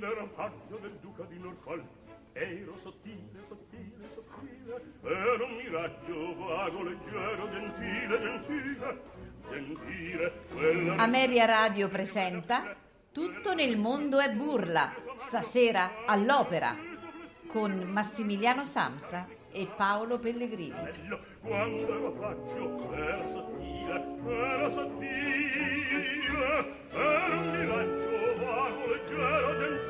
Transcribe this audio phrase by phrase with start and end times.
[0.00, 1.84] quando ero paggio del duca di Norfolk
[2.32, 9.02] ero sottile, sottile, sottile ero un miraggio vago, leggero, gentile, gentile
[9.50, 12.74] gentile quella Ameria Radio presenta
[13.12, 16.76] Tutto nel mondo è burla, stasera all'opera,
[17.48, 21.18] con Massimiliano Samsa e Paolo Pellegrini.
[21.40, 25.58] quando ero paggio era sottile era sottile
[26.90, 27.99] era un miraggio
[29.10, 29.88] leggero,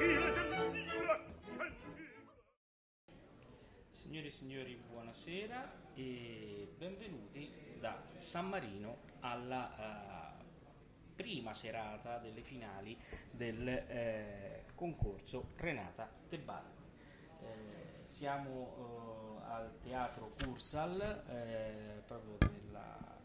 [3.90, 10.44] Signore e signori, buonasera e benvenuti da San Marino alla eh,
[11.14, 12.96] prima serata delle finali
[13.30, 16.78] del eh, concorso Renata Teballi.
[17.42, 23.18] Eh, siamo eh, al teatro Cursal, eh, proprio della,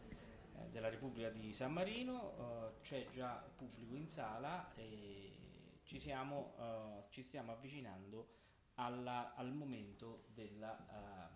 [0.56, 5.35] eh, della Repubblica di San Marino, eh, c'è già pubblico in sala e
[5.86, 8.28] ci, siamo, eh, ci stiamo avvicinando
[8.74, 11.28] alla- al momento della, ehm,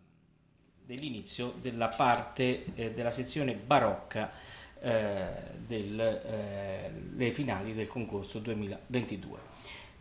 [0.85, 4.31] dell'inizio della parte eh, della sezione barocca
[4.83, 5.29] eh,
[5.67, 9.39] delle finali del concorso 2022.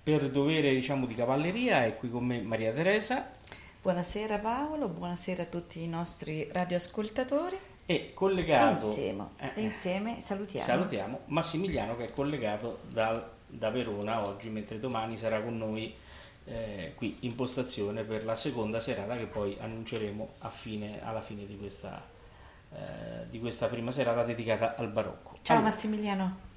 [0.01, 3.29] Per dovere diciamo, di cavalleria è qui con me Maria Teresa
[3.81, 7.57] Buonasera Paolo, buonasera a tutti i nostri radioascoltatori.
[7.85, 10.65] e collegato Insieme, eh, insieme salutiamo.
[10.65, 15.94] salutiamo Massimiliano che è collegato dal- da Verona oggi, mentre domani sarà con noi
[16.45, 21.45] eh, qui in postazione per la seconda serata che poi annunceremo a fine- alla fine
[21.45, 22.02] di questa,
[22.73, 25.38] eh, di questa prima serata dedicata al barocco.
[25.42, 26.47] Ciao Allora, Massimiliano.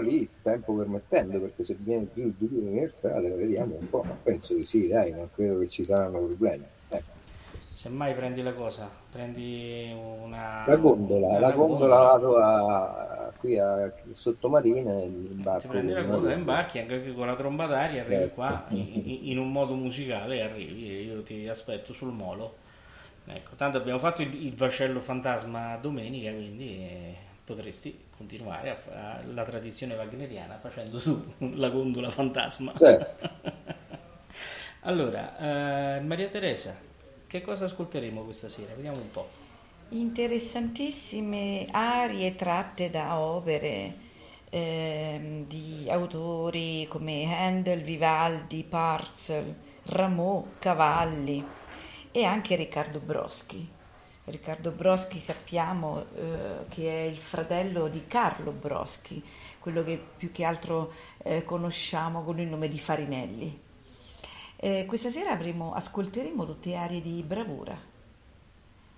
[0.00, 4.54] lì, tempo permettendo, perché se viene giù di più universale, vediamo un po', ma penso
[4.54, 6.64] di sì, dai, non credo che ci saranno problemi.
[7.74, 10.66] Semmai prendi la cosa, prendi una...
[10.66, 15.68] La gondola, una la gondola vado a, qui a Sottomarina e Ti imbarco.
[15.68, 18.34] prendi la gondola, imbarchi anche con la tromba d'aria, arrivi Grazie.
[18.34, 22.56] qua in, in- un modo musicale, arrivi io ti aspetto sul molo.
[23.26, 29.20] Ecco, tanto abbiamo fatto il, il vascello fantasma domenica, quindi eh, potresti continuare a fa-
[29.32, 32.72] la tradizione wagneriana facendo su la gondola fantasma.
[32.74, 32.86] Sì.
[34.82, 36.76] allora, eh, Maria Teresa,
[37.34, 38.74] che cosa ascolteremo questa sera?
[38.76, 39.28] Vediamo un po'.
[39.88, 43.96] Interessantissime arie tratte da opere
[44.50, 49.52] ehm, di autori come Handel, Vivaldi, Parcel,
[49.86, 51.44] Rameau, Cavalli
[52.12, 53.68] e anche Riccardo Broschi.
[54.26, 59.20] Riccardo Broschi sappiamo eh, che è il fratello di Carlo Broschi,
[59.58, 60.92] quello che più che altro
[61.24, 63.63] eh, conosciamo con il nome di Farinelli.
[64.64, 67.76] Eh, questa sera avremo, ascolteremo tutte arie di bravura.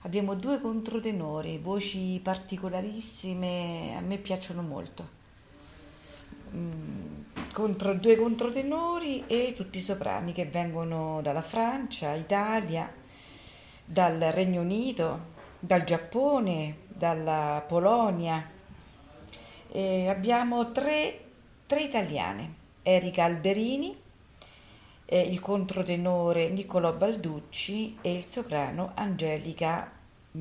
[0.02, 5.08] Abbiamo due controtenori, voci particolarissime, a me piacciono molto.
[6.54, 7.20] Mm,
[7.52, 12.88] contro, due controtenori e tutti i soprani che vengono dalla Francia, Italia,
[13.84, 15.18] dal Regno Unito,
[15.58, 18.48] dal Giappone, dalla Polonia.
[19.72, 21.24] E abbiamo tre,
[21.66, 24.04] tre italiane, Erika Alberini,
[25.06, 29.90] eh, il controtenore Niccolò Balducci e il soprano Angelica,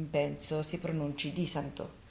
[0.10, 2.04] penso si pronunci, Di Santo.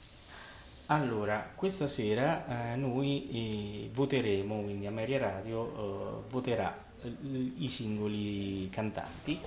[0.87, 7.11] Allora, questa sera eh, noi eh, voteremo, quindi Ameria Radio eh, voterà eh,
[7.57, 9.39] i singoli cantanti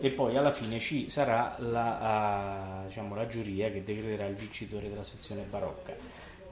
[0.00, 4.88] e poi alla fine ci sarà la, ah, diciamo, la giuria che decreterà il vincitore
[4.88, 5.92] della sezione barocca.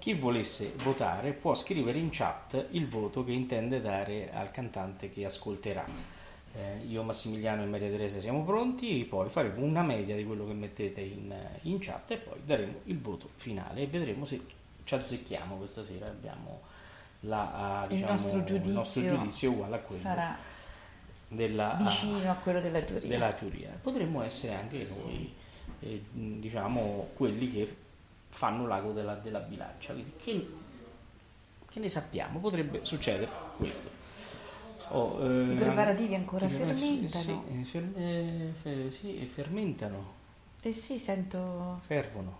[0.07, 5.25] Chi volesse votare può scrivere in chat il voto che intende dare al cantante che
[5.25, 5.85] ascolterà.
[6.55, 10.53] Eh, io, Massimiliano e Maria Teresa siamo pronti, poi faremo una media di quello che
[10.53, 14.41] mettete in, in chat e poi daremo il voto finale e vedremo se
[14.85, 16.07] ci azzecchiamo questa sera.
[16.07, 16.61] Abbiamo
[17.23, 20.37] la, Il diciamo, nostro giudizio, il nostro giudizio uguale a quello sarà
[21.27, 23.09] della, ah, vicino a quello della giuria.
[23.09, 23.71] della giuria.
[23.83, 25.35] Potremmo essere anche noi,
[25.81, 27.77] eh, diciamo, quelli che
[28.37, 29.93] fanno l'ago della, della bilancia.
[29.95, 30.47] Quindi che,
[31.71, 32.39] che ne sappiamo?
[32.39, 33.89] Potrebbe succedere questo.
[34.91, 37.45] Oh, eh, I preparativi ancora fermentano.
[37.49, 40.13] Sì, eh, fer- eh, fe- sì, fermentano,
[40.61, 42.39] Eh sì, sento fervono.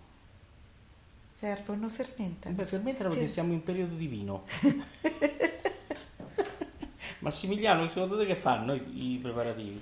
[1.35, 2.55] fervono, fermentano.
[2.55, 4.43] Beh, fermentano perché Fer- siamo in periodo di vino.
[7.19, 9.81] Massimiliano, secondo te che fanno i, i preparativi?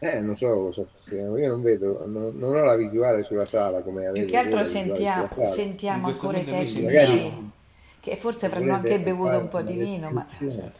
[0.00, 3.80] Eh, non so cosa facciamo, io non vedo, non, non ho la visuale sulla sala
[3.80, 7.50] come Più avete che altro sentiamo, sentiamo ancora i tecnici sentiamo-
[8.00, 10.72] che forse Se avranno anche bevuto un po' di vino, ma descrizione,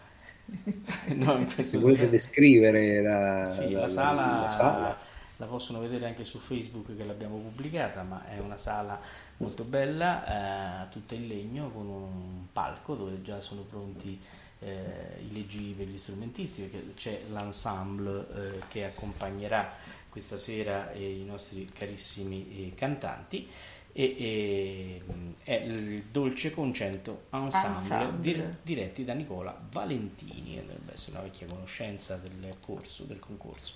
[1.15, 4.99] No, in Se volete senso- descrivere la, Sì, la- la sala, la sala,
[5.39, 9.01] la possono vedere anche su Facebook che l'abbiamo pubblicata, ma è una sala
[9.39, 14.21] molto bella, eh, tutta in legno con un palco dove già sono pronti
[14.61, 19.73] eh, i leggi per gli strumentisti, perché c'è l'ensemble eh, che accompagnerà
[20.09, 23.49] questa sera i nostri carissimi eh, cantanti
[23.97, 25.03] e, e,
[25.45, 28.21] è il Dolce Concento Ensemble, Ensemble.
[28.21, 33.75] Dir, diretti da Nicola Valentini, dovrebbe essere una vecchia conoscenza del corso, del concorso.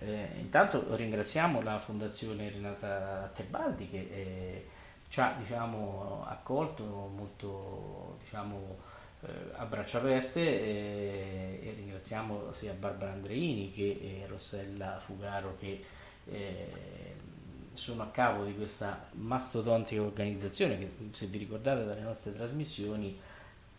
[0.00, 4.66] Eh, intanto ringraziamo la Fondazione Renata Tebaldi che eh,
[5.08, 8.89] ci ha diciamo, accolto molto diciamo, eh,
[9.56, 15.84] a braccia aperte eh, e ringraziamo sia Barbara Andreini che Rossella Fugaro che
[16.26, 16.68] eh,
[17.74, 23.18] sono a capo di questa mastodontica organizzazione che se vi ricordate dalle nostre trasmissioni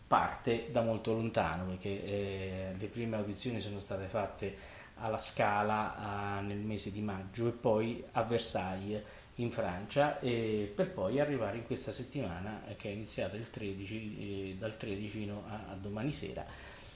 [0.06, 4.56] parte da molto lontano perché eh, le prime audizioni sono state fatte
[4.96, 9.02] alla Scala eh, nel mese di maggio e poi a Versailles
[9.42, 14.76] in Francia per poi arrivare in questa settimana eh, che è iniziata 13, eh, dal
[14.76, 16.44] 13 fino a, a domani sera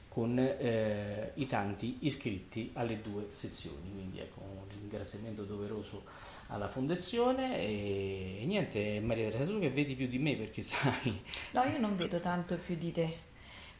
[0.08, 3.92] con eh, i tanti iscritti alle due sezioni.
[3.92, 6.04] Quindi ecco un ringraziamento doveroso
[6.48, 11.20] alla fondazione e, e niente Maria Teresa tu che vedi più di me perché stai
[11.52, 13.18] no io non vedo tanto più di te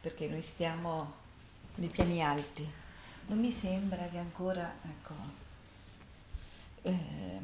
[0.01, 1.13] perché noi stiamo
[1.75, 2.65] nei piani alti.
[3.27, 5.13] Non mi sembra che ancora ecco,
[6.83, 7.39] eh,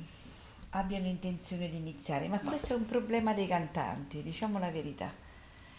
[0.74, 5.12] abbiano intenzione di iniziare ma questo è un problema dei cantanti diciamo la verità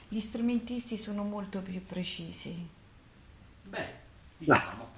[0.08, 2.69] gli strumentisti sono molto più precisi
[3.62, 3.87] beh
[4.38, 4.88] diciamo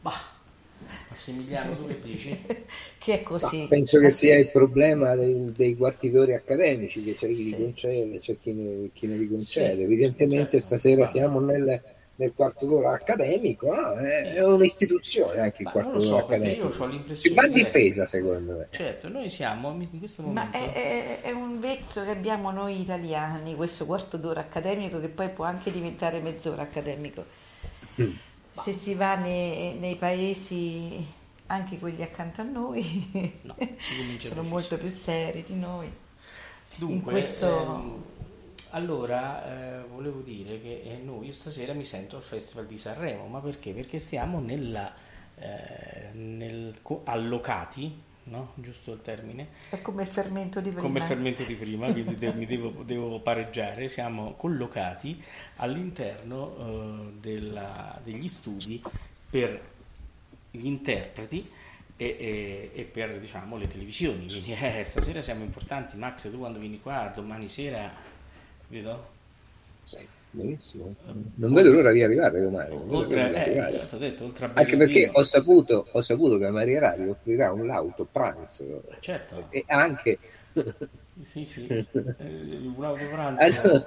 [0.00, 0.42] bah
[1.08, 2.38] Massimiliano, tu che dici?
[2.98, 3.62] che è così.
[3.62, 7.56] Ma penso che sia il problema dei, dei guarditori accademici, che c'è chi sì.
[7.56, 9.76] li concede, c'è chi ne, chi ne li concede.
[9.76, 10.66] Sì, Evidentemente certo.
[10.66, 11.80] stasera siamo nel,
[12.16, 13.94] nel quarto d'ora accademico, no?
[13.94, 14.38] è, sì.
[14.38, 16.68] un'istituzione anche il quarto d'ora so, accademico.
[16.68, 18.68] Io ho l'impressione va difesa secondo me.
[18.70, 20.56] Certo, noi siamo in questo momento...
[20.56, 25.08] Ma è, è, è, un vezzo che abbiamo noi italiani, questo quarto d'ora accademico che
[25.08, 27.24] poi può anche diventare mezz'ora accademico.
[28.00, 28.12] Mm
[28.54, 31.04] se si va nei, nei, paesi,
[31.46, 33.56] anche quelli accanto a noi, no,
[34.20, 35.90] sono molto più seri di noi.
[36.76, 37.46] Dunque, questo...
[37.46, 38.04] ehm,
[38.74, 43.40] allora eh, volevo dire che eh, noi stasera mi sento al Festival di Sanremo, ma
[43.40, 43.72] perché?
[43.72, 44.92] Perché siamo nella,
[45.38, 46.74] eh, nel,
[47.04, 48.52] allocati no?
[48.56, 49.48] giusto il termine.
[49.70, 50.82] È come il fermento di prima.
[50.82, 53.88] Come il fermento di prima, quindi de- mi devo, devo, pareggiare.
[53.88, 55.22] Siamo collocati
[55.56, 58.82] all'interno uh, della, degli studi
[59.30, 59.72] per
[60.50, 61.48] gli interpreti
[61.96, 64.26] e, e, e per diciamo, le televisioni.
[64.26, 65.96] Quindi eh, stasera siamo importanti.
[65.96, 68.12] Max, tu quando vieni qua domani sera,
[68.80, 69.06] vedo?
[69.84, 70.92] Sì Benissimo.
[71.36, 72.76] Non vedo l'ora di arrivare domani.
[72.88, 73.86] Oltre, eh, arrivare.
[73.98, 78.82] Detto, oltre Anche perché ho saputo, ho saputo, che Maria Radio offrirà un lauto pranzo.
[78.98, 79.46] Certo.
[79.50, 80.18] E anche...
[81.26, 81.66] Sì, sì.
[81.68, 83.44] Eh, un lauto pranzo.
[83.44, 83.86] Allora,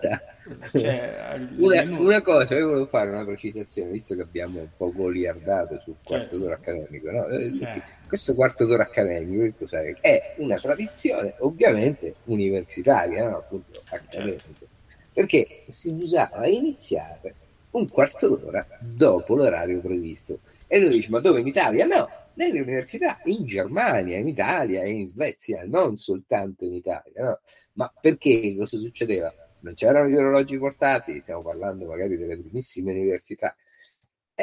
[0.72, 5.82] cioè, una, una, cosa, io volevo fare una precisazione, visto che abbiamo un po' goliardato
[5.84, 6.38] sul quarto certo.
[6.38, 7.12] d'ora accademico.
[7.12, 7.28] No?
[7.28, 7.84] Eh, certo.
[8.08, 9.94] Questo quarto d'ora accademico che cos'è?
[10.00, 13.38] è una tradizione ovviamente universitaria, no?
[13.40, 14.44] appunto accademica.
[14.44, 14.76] Certo
[15.18, 17.34] perché si usava iniziare
[17.72, 20.42] un quarto d'ora dopo l'orario previsto.
[20.68, 21.88] E lui dice, ma dove in Italia?
[21.88, 27.24] No, nelle università, in Germania, in Italia e in Svezia, non soltanto in Italia.
[27.24, 27.40] No?
[27.74, 29.34] Ma perché cosa succedeva?
[29.62, 33.56] Non c'erano gli orologi portati, stiamo parlando magari delle primissime università,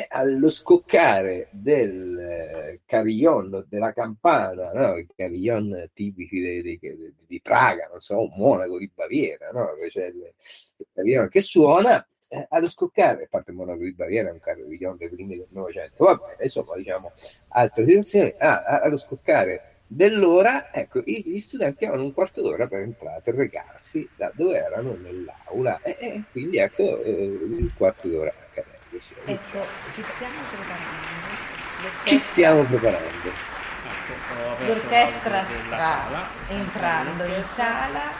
[0.08, 4.96] allo scoccare del eh, carillon, della campana, no?
[4.96, 9.68] i carillon tipici di, di, di, Praga, non so, un monaco di Baviera, no?
[9.88, 10.32] C'è il,
[10.78, 14.40] il carillon che suona, eh, allo scoccare, a parte il monaco di Baviera è un
[14.40, 17.12] carillon dei primi del Novecento, va bene, insomma, diciamo,
[17.48, 23.20] altre situazioni, ah, allo scoccare dell'ora, ecco, gli studenti avevano un quarto d'ora per entrare,
[23.22, 28.34] per recarsi da dove erano nell'aula, e, e quindi ecco eh, il quarto d'ora
[29.24, 32.04] Ecco, ci stiamo preparando.
[32.04, 33.28] Ci stiamo preparando.
[33.28, 38.12] Ecco, L'orchestra sta entrando in sala.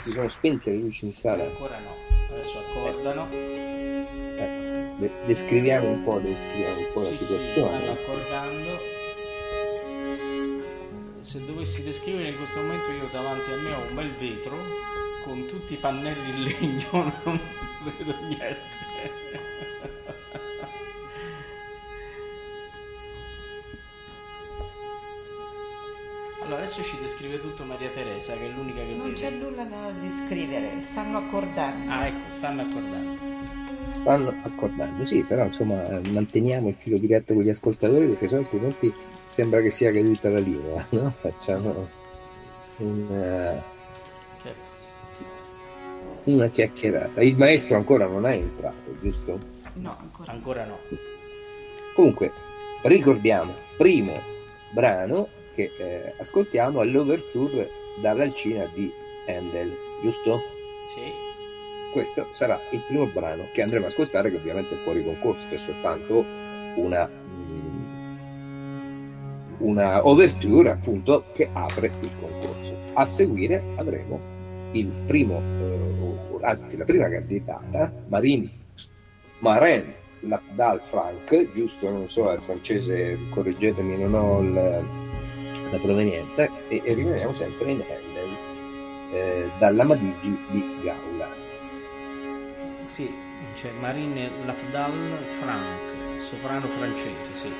[0.00, 1.42] Si sono spente le luci in sala?
[1.44, 1.96] Ancora no,
[2.30, 3.28] adesso accordano
[5.26, 7.52] descriviamo un po', descriviamo un po' sì, la situazione.
[7.52, 8.78] Sì, stanno accordando.
[11.20, 14.56] Se dovessi descrivere in questo momento io davanti a me ho un bel vetro
[15.24, 17.40] con tutti i pannelli in legno, non
[17.82, 18.82] vedo niente.
[26.42, 29.14] Allora, adesso ci descrive tutto Maria Teresa, che è l'unica che non vede.
[29.14, 31.90] c'è nulla da descrivere, stanno accordando.
[31.90, 33.63] Ah, ecco, stanno accordando.
[33.88, 38.92] Stanno accordando, sì, però insomma manteniamo il filo diretto con gli ascoltatori perché se altrimenti
[39.28, 41.14] sembra che sia caduta la linea, no?
[41.20, 41.88] Facciamo
[42.78, 43.62] una,
[44.42, 44.68] Certo.
[46.24, 47.22] una chiacchierata.
[47.22, 49.38] Il maestro ancora non è entrato, giusto?
[49.74, 50.32] No, ancora.
[50.32, 50.78] Ancora no.
[51.94, 52.32] Comunque,
[52.82, 54.20] ricordiamo, primo
[54.72, 57.70] brano che eh, ascoltiamo è l'overture
[58.02, 58.90] dall'Alcina di
[59.28, 59.72] Handel,
[60.02, 60.40] giusto?
[60.88, 61.23] Sì.
[61.94, 65.56] Questo sarà il primo brano che andremo a ascoltare, che ovviamente è fuori concorso, è
[65.56, 66.24] soltanto
[66.74, 67.84] una, mm,
[69.58, 72.76] una overture appunto che apre il concorso.
[72.94, 74.18] A seguire avremo
[74.72, 78.50] il primo, eh, anzi la prima candidata, Marine
[79.38, 79.84] Marin
[80.22, 86.92] Lafdal Frank, giusto, non so, è francese, correggetemi, non ho il, la provenienza, e, e
[86.92, 88.36] rimaniamo sempre in Handel,
[89.12, 91.13] eh, dalla Madigi di Gaula.
[92.94, 93.12] Sì,
[93.54, 97.52] c'è Marine Lafdal Frank, soprano francese, sì.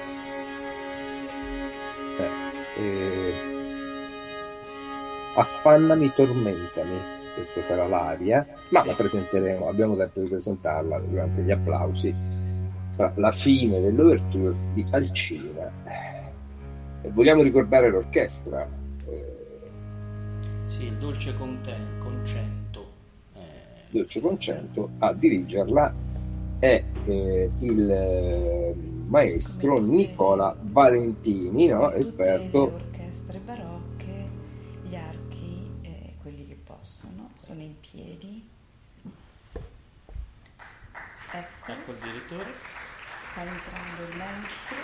[2.21, 3.35] Eh, eh,
[5.35, 7.01] affannami, tormentami,
[7.35, 8.87] questa sarà l'aria, ma Sì.
[8.87, 12.15] la presenteremo, abbiamo tempo di presentarla durante gli applausi,
[12.95, 15.69] tra la fine dell'overture di Alcina.
[17.03, 18.69] E vogliamo ricordare l'orchestra,
[19.09, 19.33] eh,
[20.67, 21.93] Sì, il dolce conten- concento.
[21.93, 21.94] eh,
[23.95, 25.95] Dolce Concento, a dirigerla
[26.59, 28.75] è eh, il eh,
[29.07, 31.93] maestro Nicola Valentini, no?
[31.93, 34.29] Esperto le orchestre barocche,
[34.83, 38.45] gli archi, eh, quelli che possono, sono in piedi.
[41.31, 42.53] Ecco, Ecco il direttore.
[43.21, 44.77] sta entrando il maestro.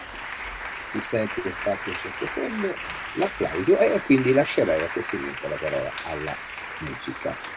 [0.93, 2.75] si sente che parte il sottofondo
[3.14, 6.35] l'applauso e quindi lascerei a questo punto la parola alla
[6.81, 7.50] musica.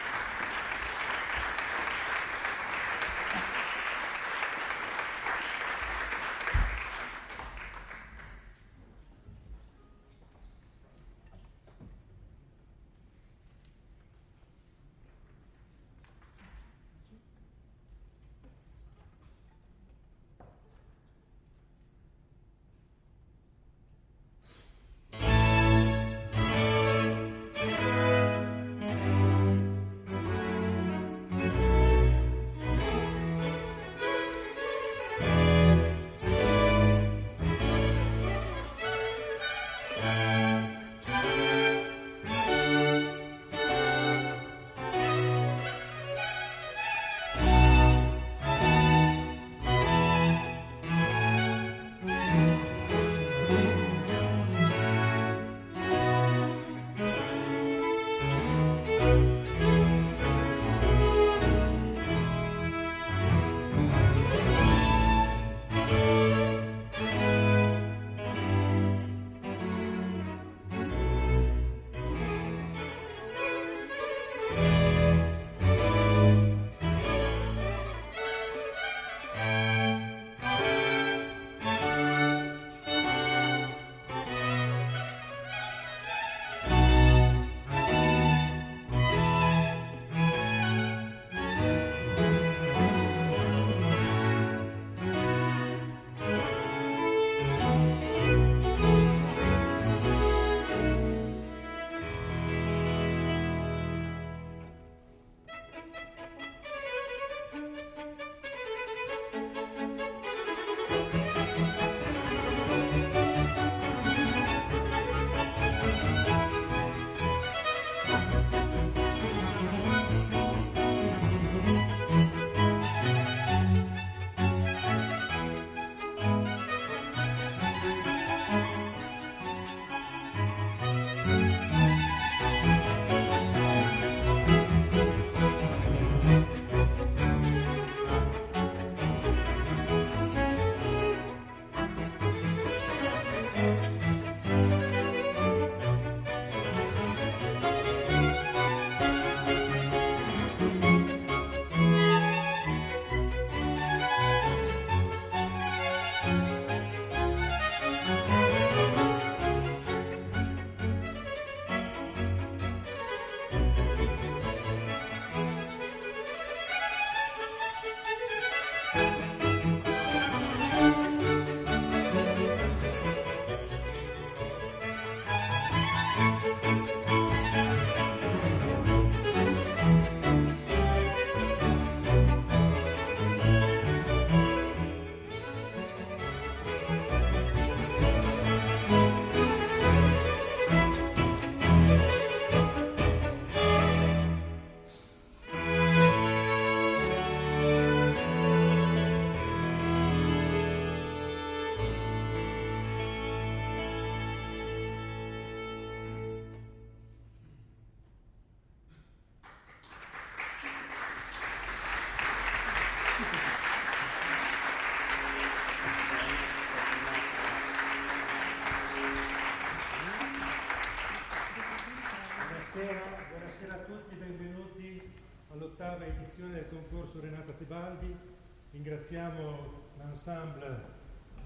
[228.70, 230.84] Ringraziamo l'ensemble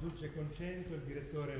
[0.00, 1.57] Dulce Concento, il direttore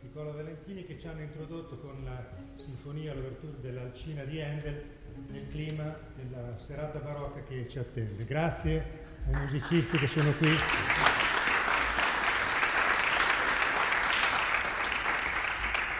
[0.00, 2.24] Nicola Valentini che ci hanno introdotto con la
[2.56, 4.82] sinfonia, l'ouverture dell'Alcina di Handel
[5.30, 8.24] nel clima della serata barocca che ci attende.
[8.24, 8.84] Grazie
[9.26, 10.50] ai musicisti che sono qui.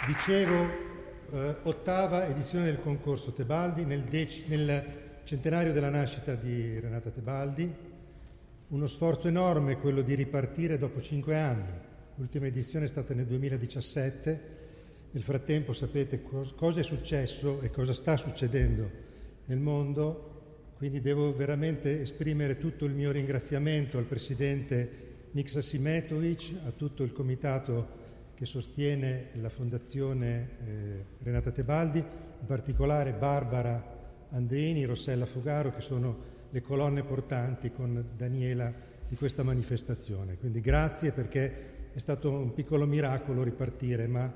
[0.06, 0.68] Dicevo,
[1.30, 7.72] eh, ottava edizione del concorso Tebaldi nel, dec- nel centenario della nascita di Renata Tebaldi,
[8.68, 11.72] uno sforzo enorme quello di ripartire dopo cinque anni.
[12.16, 14.52] L'ultima edizione è stata nel 2017.
[15.10, 18.90] Nel frattempo sapete cosa è successo e cosa sta succedendo
[19.46, 26.70] nel mondo, quindi devo veramente esprimere tutto il mio ringraziamento al presidente Miksa Simetovic, a
[26.72, 28.02] tutto il comitato
[28.34, 33.93] che sostiene la Fondazione eh, Renata Tebaldi, in particolare Barbara
[34.30, 38.72] Andrini, Rossella Fugaro, che sono le colonne portanti con Daniela
[39.08, 40.36] di questa manifestazione.
[40.36, 44.32] Quindi grazie perché è stato un piccolo miracolo ripartire, ma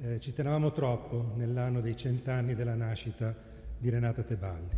[0.00, 3.34] eh, ci tenevamo troppo nell'anno dei cent'anni della nascita
[3.78, 4.76] di Renata Tebaldi.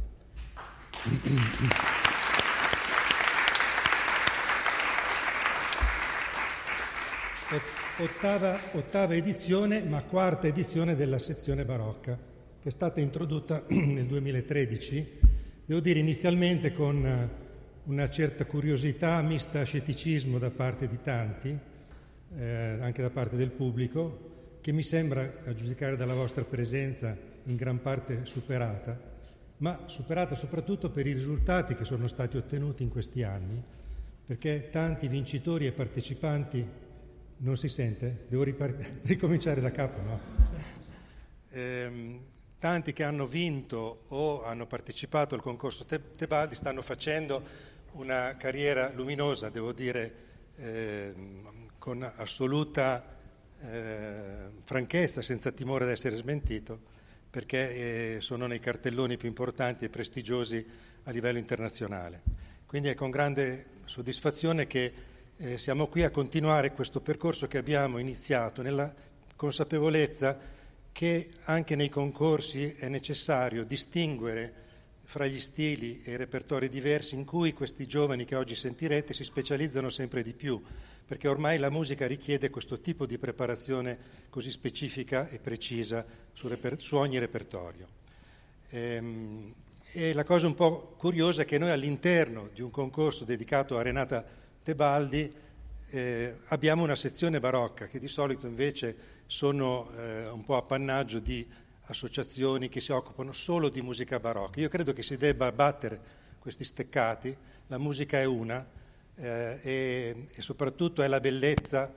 [7.98, 12.18] Ottava, ottava, edizione, ma quarta edizione della sezione barocca,
[12.64, 15.18] che è stata introdotta nel 2013,
[15.66, 17.28] devo dire inizialmente con eh,
[17.84, 21.58] una certa curiosità mista a scetticismo da parte di tanti,
[22.38, 27.54] eh, anche da parte del pubblico, che mi sembra, a giudicare dalla vostra presenza, in
[27.54, 28.98] gran parte superata,
[29.58, 33.62] ma superata soprattutto per i risultati che sono stati ottenuti in questi anni,
[34.24, 36.66] perché tanti vincitori e partecipanti
[37.36, 38.24] non si sente?
[38.26, 40.20] Devo ripart- ricominciare da capo, no?
[41.50, 42.32] Eh,
[42.64, 47.42] tanti che hanno vinto o hanno partecipato al concorso Te- Tebaldi stanno facendo
[47.92, 50.14] una carriera luminosa, devo dire,
[50.56, 51.12] eh,
[51.78, 53.04] con assoluta
[53.60, 56.80] eh, franchezza, senza timore di essere smentito,
[57.28, 60.66] perché eh, sono nei cartelloni più importanti e prestigiosi
[61.02, 62.22] a livello internazionale.
[62.64, 64.92] Quindi è con grande soddisfazione che
[65.36, 68.90] eh, siamo qui a continuare questo percorso che abbiamo iniziato nella
[69.36, 70.52] consapevolezza
[70.94, 74.62] che anche nei concorsi è necessario distinguere
[75.02, 79.24] fra gli stili e i repertori diversi in cui questi giovani che oggi sentirete si
[79.24, 80.62] specializzano sempre di più,
[81.04, 83.98] perché ormai la musica richiede questo tipo di preparazione
[84.30, 87.88] così specifica e precisa su, reper- su ogni repertorio.
[88.70, 89.52] Ehm,
[89.90, 93.82] e la cosa un po' curiosa è che noi all'interno di un concorso dedicato a
[93.82, 94.24] Renata
[94.62, 95.42] Tebaldi
[95.90, 101.46] eh, abbiamo una sezione barocca che di solito invece sono eh, un po' appannaggio di
[101.86, 104.60] associazioni che si occupano solo di musica barocca.
[104.60, 107.34] Io credo che si debba battere questi steccati,
[107.68, 108.66] la musica è una
[109.16, 111.92] eh, e, e, soprattutto è la bellezza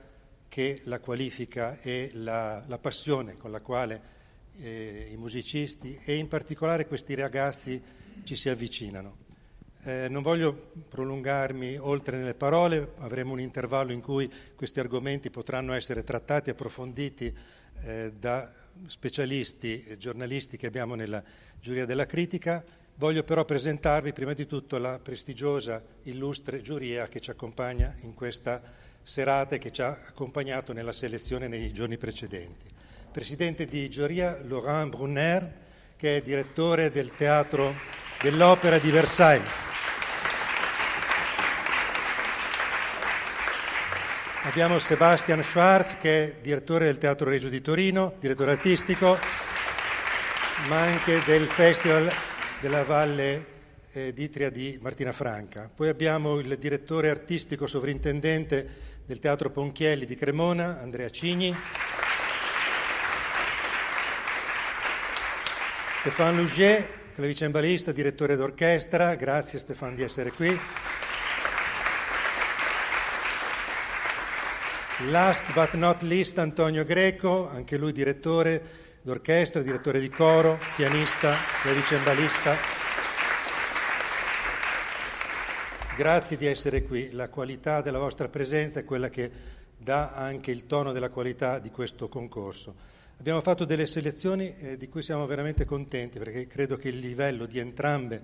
[0.48, 4.16] che la qualifica e la, la passione con la quale
[4.60, 7.80] eh, i musicisti e in particolare questi ragazzi
[8.24, 9.27] ci si avvicinano.
[9.82, 15.72] Eh, non voglio prolungarmi oltre nelle parole, avremo un intervallo in cui questi argomenti potranno
[15.72, 17.32] essere trattati approfonditi
[17.82, 18.52] eh, da
[18.86, 21.22] specialisti e giornalisti che abbiamo nella
[21.60, 22.64] giuria della critica.
[22.96, 28.60] Voglio però presentarvi prima di tutto la prestigiosa, illustre giuria che ci accompagna in questa
[29.02, 32.66] serata e che ci ha accompagnato nella selezione nei giorni precedenti.
[33.12, 35.66] Presidente di giuria Laurent Brunner,
[35.98, 37.74] che è direttore del Teatro
[38.22, 39.50] dell'Opera di Versailles.
[44.44, 49.18] Abbiamo Sebastian Schwarz che è direttore del Teatro Regio di Torino, direttore artistico,
[50.68, 52.08] ma anche del Festival
[52.60, 53.46] della Valle
[53.90, 55.68] eh, d'Itria di Martina Franca.
[55.74, 61.52] Poi abbiamo il direttore artistico sovrintendente del Teatro Ponchielli di Cremona, Andrea Cigni.
[66.08, 70.58] Stéphane Lugier, clavicembalista, direttore d'orchestra, grazie Stefano di essere qui.
[75.10, 78.62] Last but not least Antonio Greco, anche lui direttore
[79.02, 82.56] d'orchestra, direttore di coro, pianista, clavicembalista.
[85.94, 89.30] Grazie di essere qui, la qualità della vostra presenza è quella che
[89.76, 92.96] dà anche il tono della qualità di questo concorso.
[93.20, 97.46] Abbiamo fatto delle selezioni eh, di cui siamo veramente contenti perché credo che il livello
[97.46, 98.22] di entrambe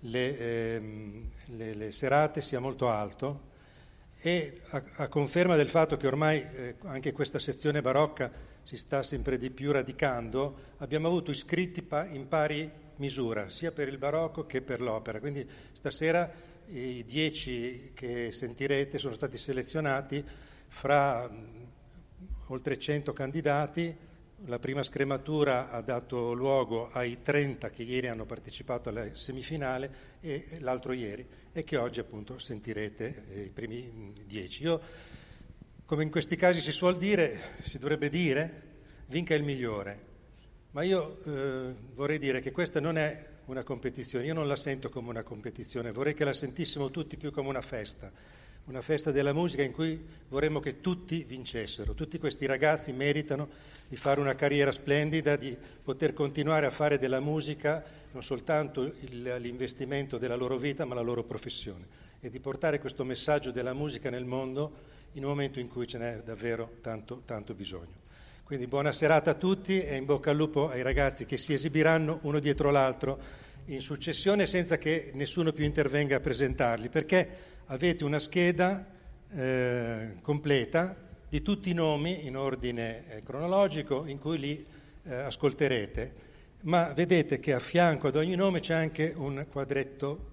[0.00, 3.52] le, ehm, le, le serate sia molto alto
[4.18, 8.30] e a, a, conferma del fatto che ormai eh, anche questa sezione barocca
[8.62, 13.88] si sta sempre di più radicando, abbiamo avuto iscritti pa- in pari misura, sia per
[13.88, 15.20] il barocco che per l'opera.
[15.20, 16.30] Quindi stasera
[16.66, 20.22] i dieci che sentirete sono stati selezionati
[20.68, 21.30] fra
[22.48, 24.12] oltre 100 candidati.
[24.46, 30.58] La prima scrematura ha dato luogo ai 30 che ieri hanno partecipato alla semifinale e
[30.60, 34.62] l'altro ieri e che oggi appunto sentirete eh, i primi 10.
[34.62, 34.80] Io,
[35.86, 38.62] come in questi casi si suol dire, si dovrebbe dire,
[39.06, 40.12] vinca il migliore.
[40.72, 44.90] Ma io eh, vorrei dire che questa non è una competizione, io non la sento
[44.90, 48.12] come una competizione, vorrei che la sentissimo tutti più come una festa,
[48.66, 53.48] una festa della musica in cui vorremmo che tutti vincessero, tutti questi ragazzi meritano
[53.88, 59.36] di fare una carriera splendida, di poter continuare a fare della musica non soltanto il,
[59.40, 64.08] l'investimento della loro vita, ma la loro professione e di portare questo messaggio della musica
[64.08, 68.02] nel mondo in un momento in cui ce n'è davvero tanto, tanto bisogno.
[68.44, 72.20] Quindi buona serata a tutti e in bocca al lupo ai ragazzi che si esibiranno
[72.22, 73.18] uno dietro l'altro
[73.66, 77.28] in successione senza che nessuno più intervenga a presentarli, perché
[77.66, 78.86] avete una scheda
[79.32, 80.96] eh, completa
[81.28, 84.66] di tutti i nomi in ordine eh, cronologico in cui li
[85.04, 86.12] eh, ascolterete,
[86.62, 90.32] ma vedete che a fianco ad ogni nome c'è anche un quadretto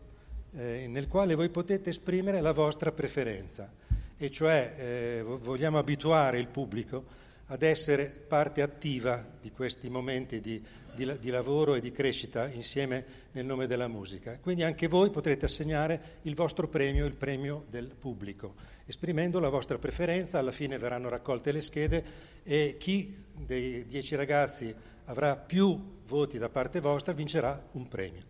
[0.53, 3.71] eh, nel quale voi potete esprimere la vostra preferenza,
[4.17, 10.63] e cioè eh, vogliamo abituare il pubblico ad essere parte attiva di questi momenti di,
[10.93, 14.37] di, di, lavoro e di crescita insieme nel nome della musica.
[14.39, 19.77] Quindi anche voi potrete assegnare il vostro premio, il premio del pubblico, esprimendo la vostra
[19.77, 22.03] preferenza, alla fine verranno raccolte le schede
[22.43, 24.73] e chi dei dieci ragazzi
[25.05, 28.23] avrà più voti da parte vostra vincerà un premio.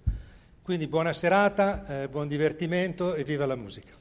[0.62, 4.01] Quindi buona serata, eh, buon divertimento e viva la musica.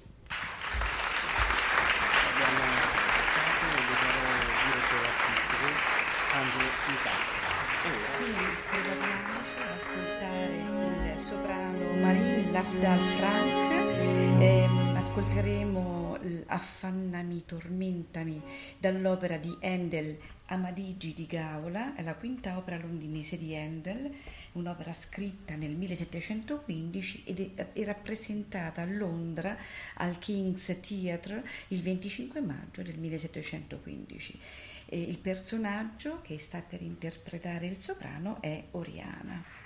[12.81, 16.17] Dal Frank, eh, ascolteremo
[16.47, 18.41] Affannami, tormentami
[18.79, 20.17] dall'opera di Handel
[20.47, 24.11] Amadigi di Gaula, è la quinta opera londinese di Handel,
[24.53, 29.59] un'opera scritta nel 1715 ed è rappresentata a Londra
[29.97, 34.41] al King's Theatre il 25 maggio del 1715.
[34.87, 39.61] E il personaggio che sta per interpretare il soprano è Oriana.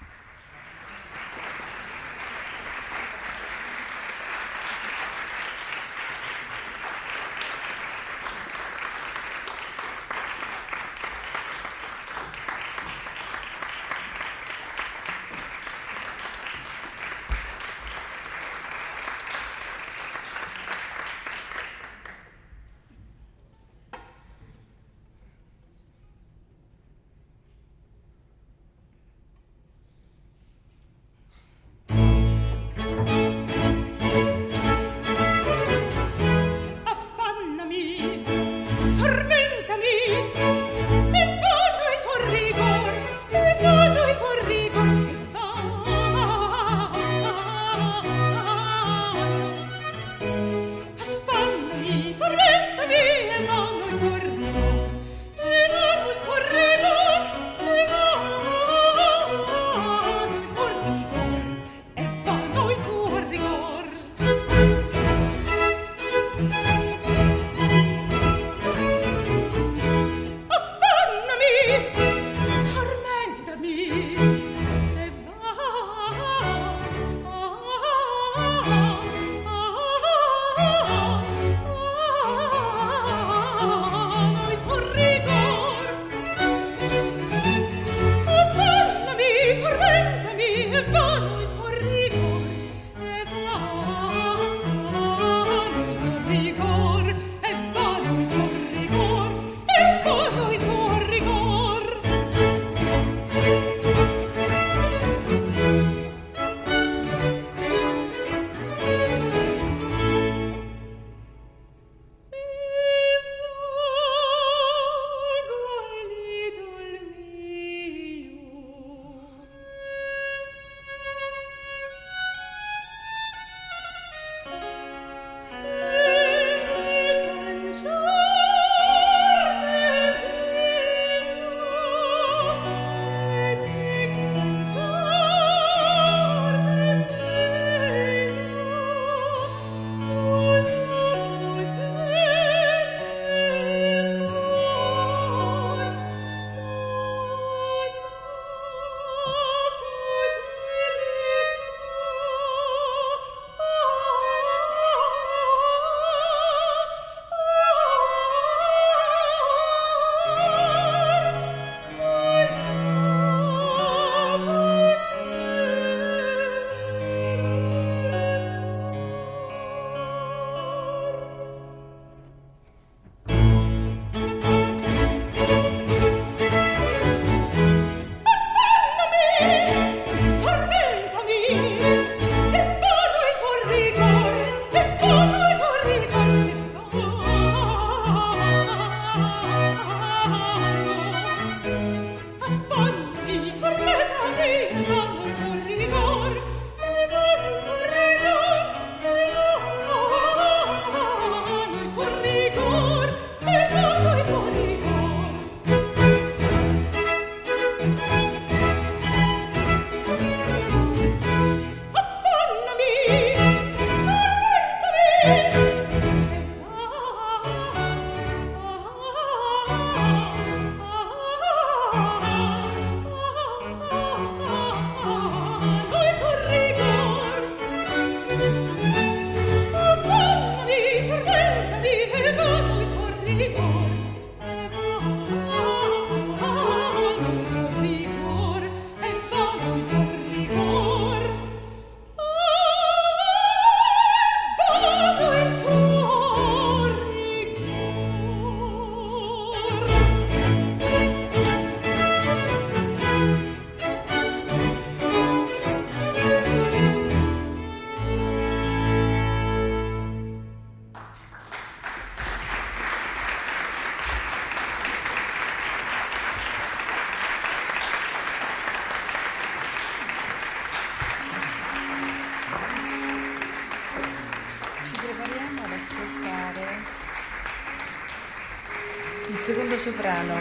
[279.84, 280.40] Soprano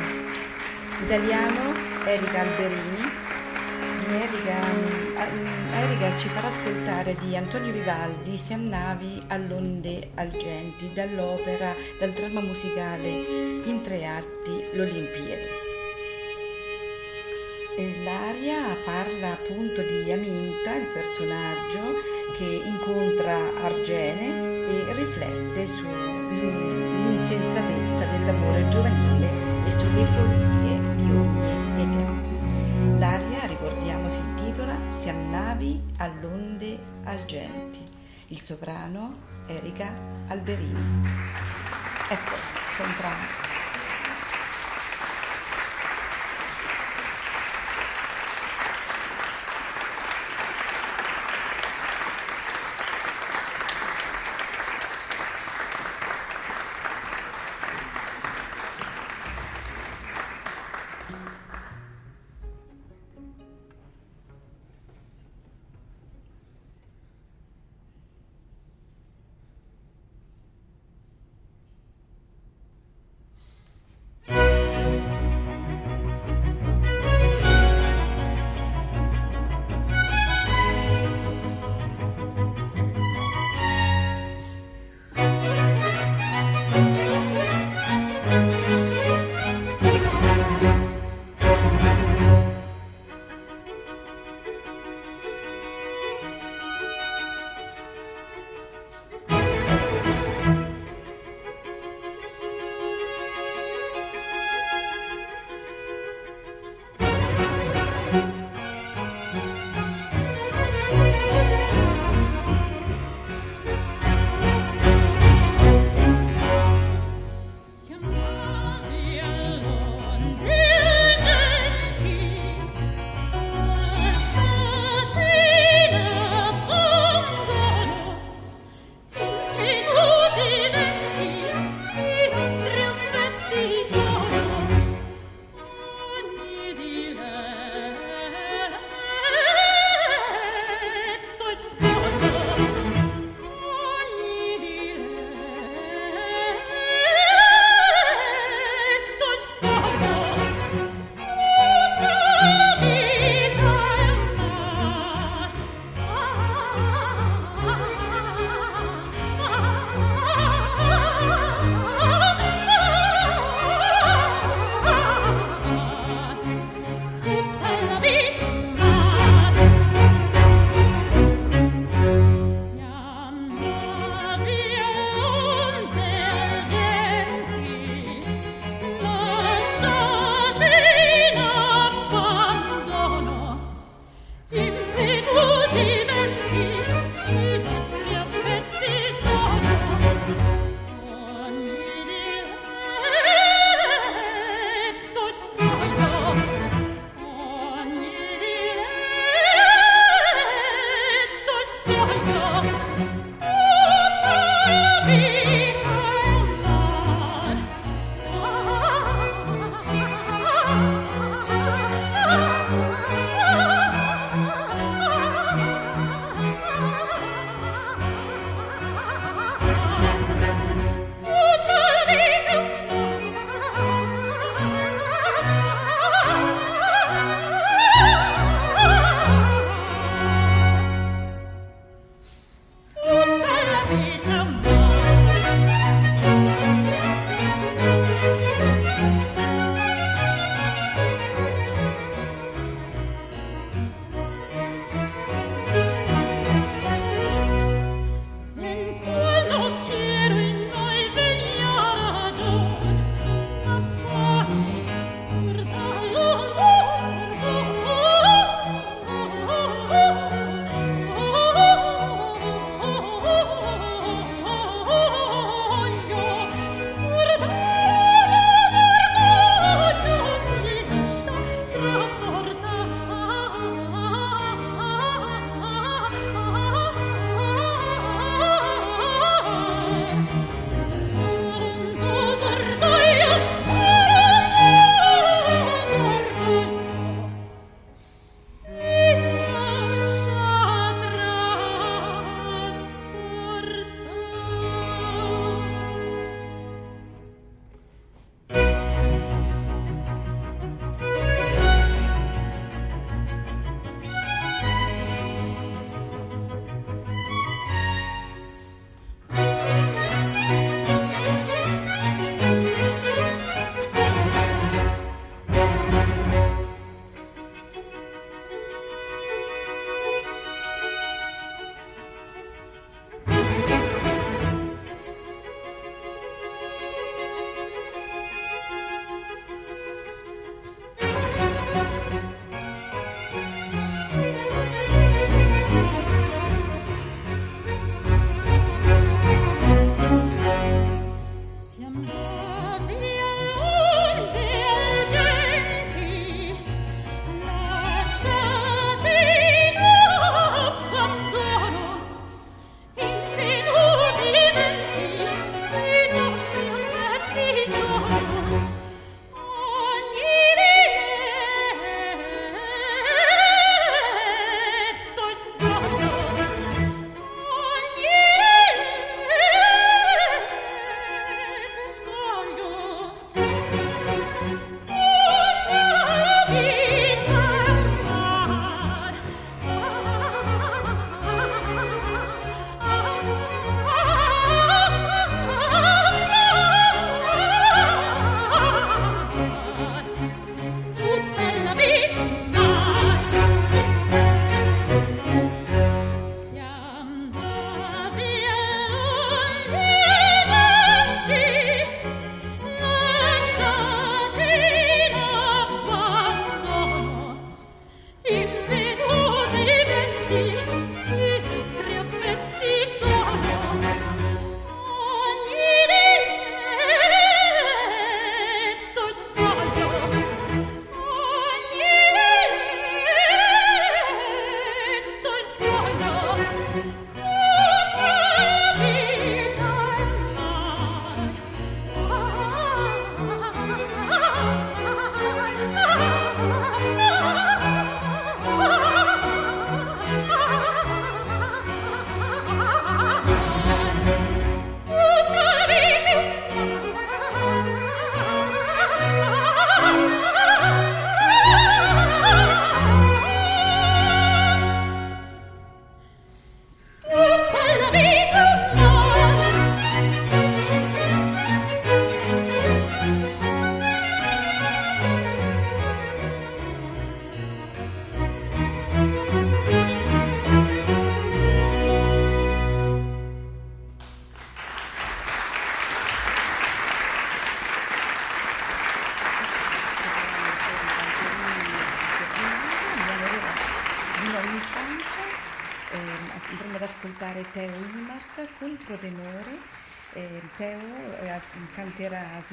[1.02, 1.76] italiano
[2.06, 3.12] Erika Alberini.
[4.08, 12.12] Erika, mm, Erika ci farà ascoltare di Antonio Vivaldi Siam navi all'onde algenti dall'opera, dal
[12.12, 15.50] dramma musicale in tre atti L'Olimpiade.
[18.06, 22.00] L'aria parla appunto di Aminta, il personaggio
[22.38, 29.13] che incontra Argene e riflette sull'insensatezza dell'amore giovanile
[29.78, 33.00] sulle follie di ogni età.
[33.00, 37.84] L'aria, ricordiamo, si intitola Si annavi all'onde algenti.
[38.28, 39.16] Il soprano
[39.48, 39.92] Erika
[40.28, 41.02] Alberini.
[42.10, 42.36] Ecco,
[42.76, 43.53] soprano.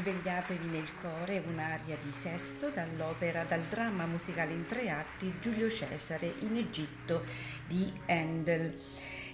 [0.00, 6.36] Svegliatevi nel cuore, un'aria di Sesto dall'opera, dal dramma musicale in tre atti Giulio Cesare
[6.38, 7.22] in Egitto
[7.66, 8.74] di Handel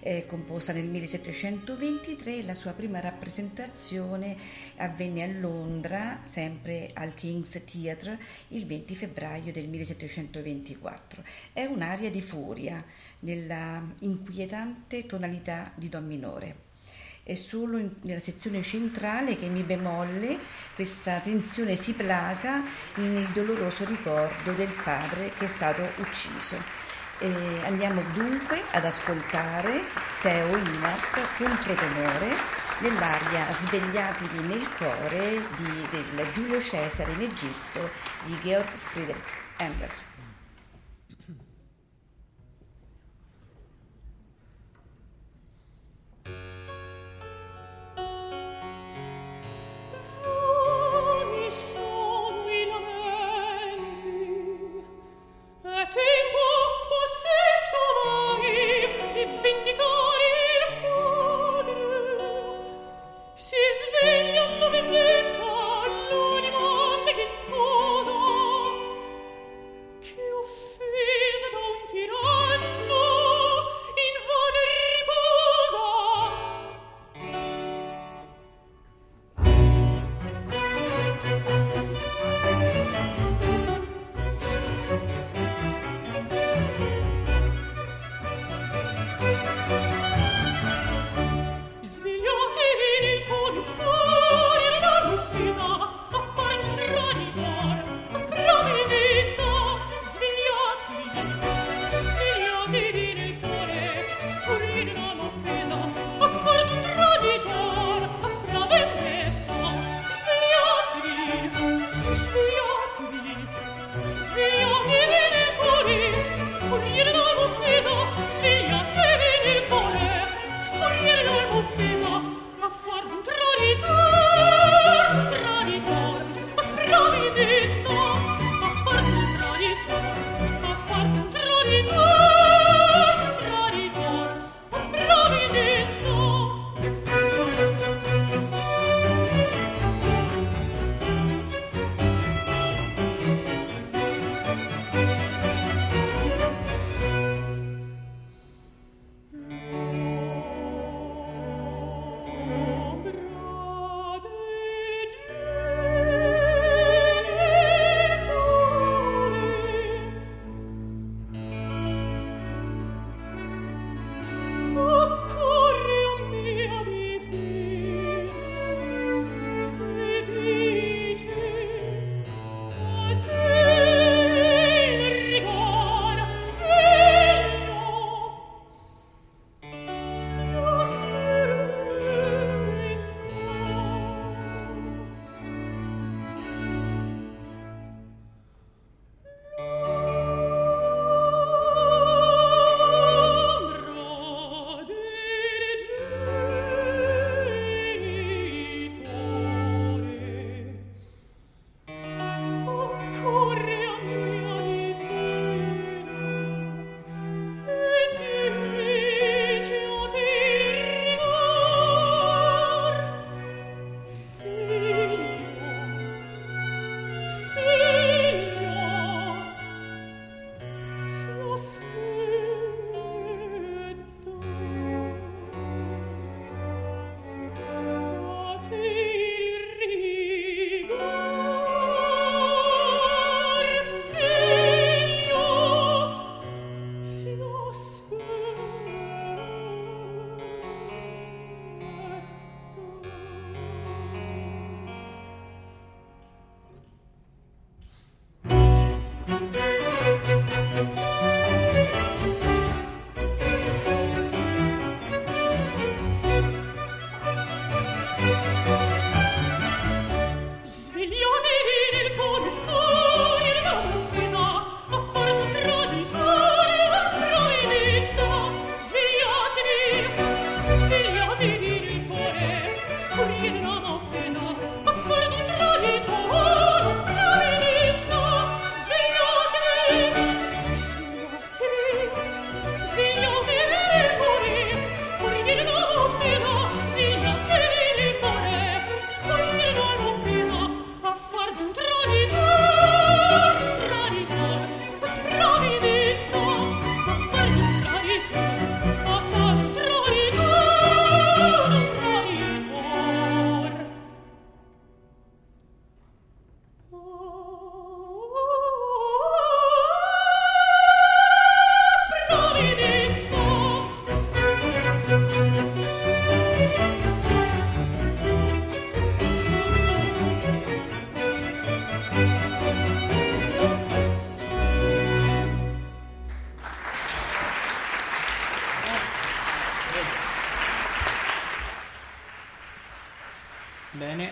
[0.01, 2.43] eh, composta nel 1723.
[2.43, 4.37] La sua prima rappresentazione
[4.79, 11.23] avvenne a Londra, sempre al King's Theatre, il 20 febbraio del 1724.
[11.53, 12.85] È un'aria di furia
[13.21, 16.66] nella inquietante tonalità di Do minore
[17.27, 20.39] è solo in, nella sezione centrale che mi bemolle
[20.77, 22.63] questa tensione si placa
[22.95, 26.85] nel doloroso ricordo del padre che è stato ucciso.
[27.19, 27.29] E
[27.65, 29.83] andiamo dunque ad ascoltare
[30.21, 32.33] Teo Inart, controtenore,
[32.79, 37.91] nell'aria Svegliatevi nel cuore di, del Giulio Cesare in Egitto
[38.25, 40.06] di Georg Friedrich Handel.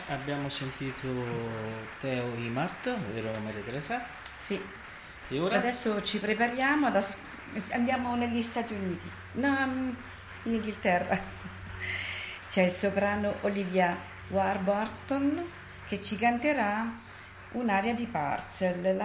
[0.09, 1.09] Abbiamo sentito
[2.01, 4.05] Teo Imart, vero Maria Teresa?
[4.37, 4.61] Sì.
[5.29, 5.57] E ora?
[5.57, 7.15] Adesso ci prepariamo, adesso
[7.71, 9.97] andiamo negli Stati Uniti, no,
[10.43, 11.19] in Inghilterra.
[12.49, 13.97] C'è il soprano Olivia
[14.29, 15.43] Warburton
[15.87, 16.87] che ci canterà
[17.53, 18.97] un'aria di Parcel,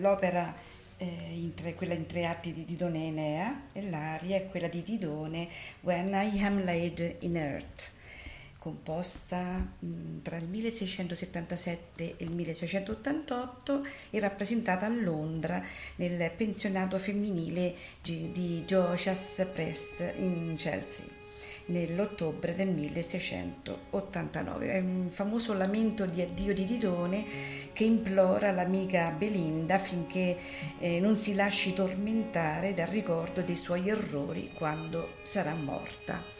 [0.00, 0.54] l'opera
[0.96, 4.82] eh, in tre, quella in tre atti di Didone Enea e l'aria è quella di
[4.82, 5.48] Didone
[5.80, 7.98] When I Am Laid in Earth
[8.60, 15.60] composta mh, tra il 1677 e il 1688 e rappresentata a Londra
[15.96, 21.18] nel pensionato femminile di Josias Press in Chelsea
[21.66, 24.72] nell'ottobre del 1689.
[24.72, 27.24] È un famoso lamento di addio di Didone
[27.72, 30.36] che implora l'amica Belinda affinché
[30.78, 36.39] eh, non si lasci tormentare dal ricordo dei suoi errori quando sarà morta.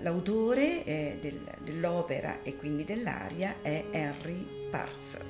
[0.00, 5.26] L'autore eh, del, dell'opera e quindi dell'aria è Henry Parcel.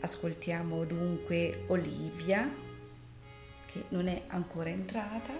[0.00, 2.52] Ascoltiamo dunque Olivia,
[3.66, 5.32] che non è ancora entrata.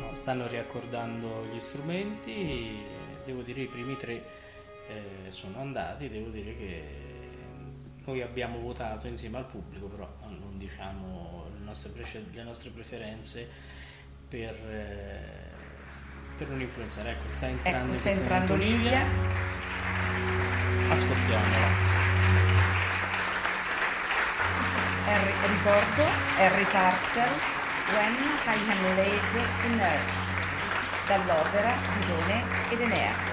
[0.00, 2.82] No, stanno riaccordando gli strumenti,
[3.24, 4.22] devo dire i primi tre
[4.88, 6.82] eh, sono andati, devo dire che
[8.04, 13.48] noi abbiamo votato insieme al pubblico, però non diciamo le nostre, pre- le nostre preferenze
[14.28, 15.39] per, eh,
[16.40, 17.10] per, non influenzare.
[17.10, 19.04] Ecco, sta entrando, ecco, sta entrando Olivia.
[20.88, 21.98] Ascoltiamola.
[25.06, 26.04] Harry, ricordo
[26.36, 27.28] Harry Parker
[27.94, 28.14] When
[28.46, 29.22] I Am Laid
[29.64, 30.18] in Earth
[31.06, 33.28] dall'opera Didone ed Enea.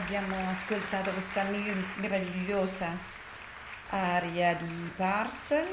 [0.00, 2.96] Abbiamo ascoltato questa meravigliosa
[3.90, 5.66] aria di Parcel.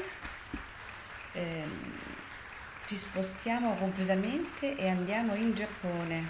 [1.32, 1.64] Eh,
[2.86, 6.28] ci spostiamo completamente e andiamo in Giappone.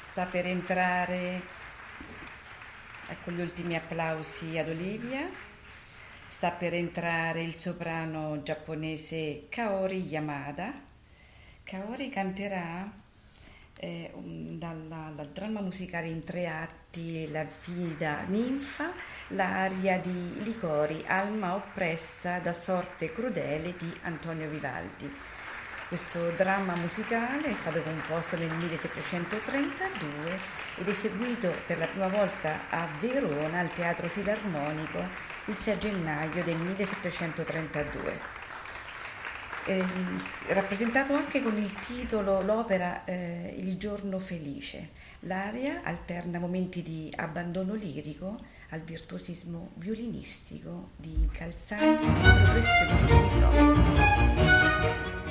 [0.00, 1.42] Sta per entrare,
[3.08, 5.28] ecco gli ultimi applausi ad Olivia,
[6.26, 10.72] sta per entrare il soprano giapponese Kaori Yamada.
[11.62, 13.01] Kaori canterà
[13.82, 18.92] eh, dalla, dal dramma musicale in tre atti La fida ninfa,
[19.28, 25.10] l'aria di Licori, Alma oppressa da sorte crudele di Antonio Vivaldi.
[25.88, 30.38] Questo dramma musicale è stato composto nel 1732
[30.78, 35.04] ed eseguito per la prima volta a Verona al Teatro Filarmonico
[35.46, 38.41] il 6 gennaio del 1732
[39.66, 39.84] eh,
[40.48, 44.90] rappresentato anche con il titolo l'opera eh, Il giorno felice.
[45.20, 48.36] L'aria alterna momenti di abbandono lirico
[48.70, 53.00] al virtuosismo violinistico di incalzanti progressioni
[55.14, 55.21] di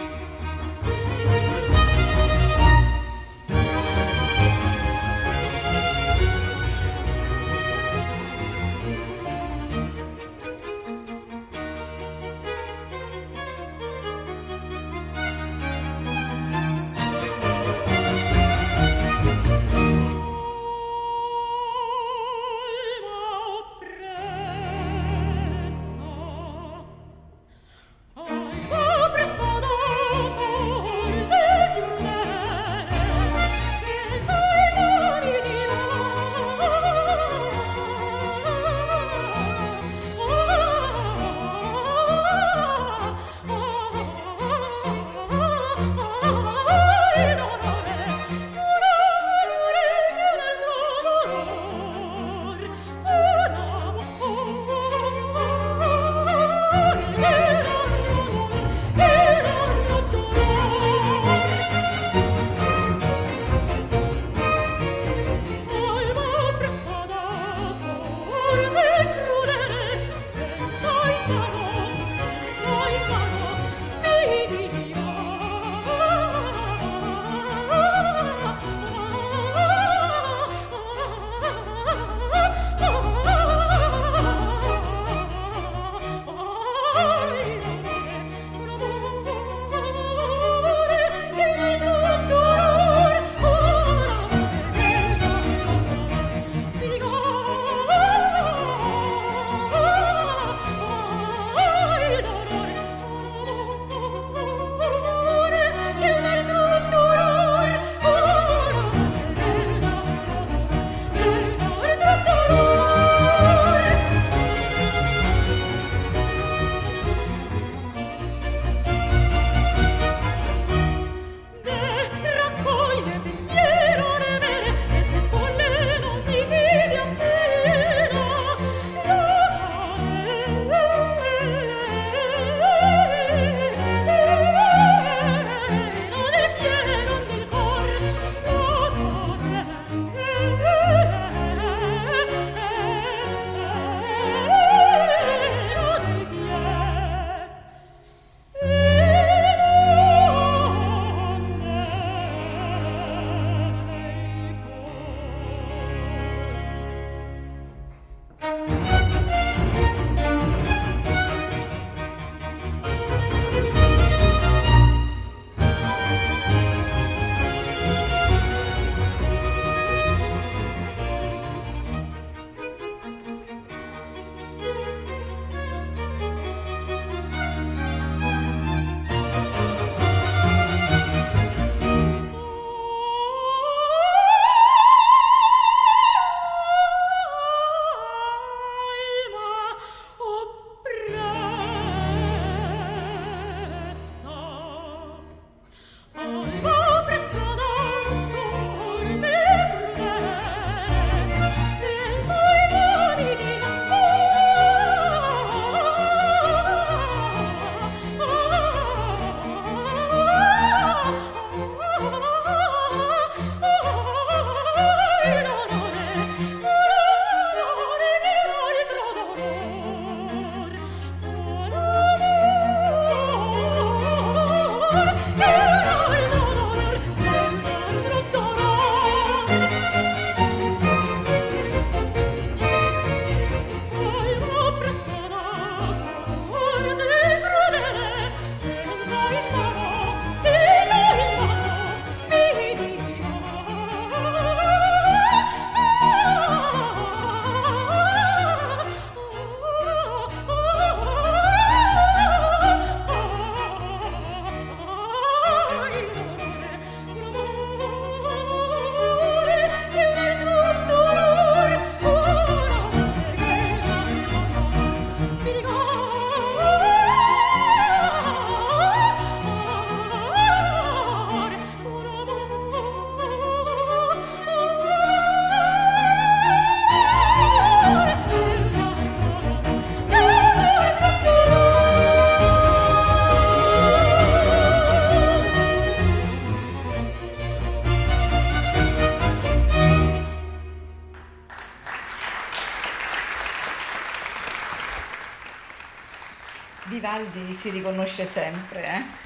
[297.62, 299.20] si riconosce sempre.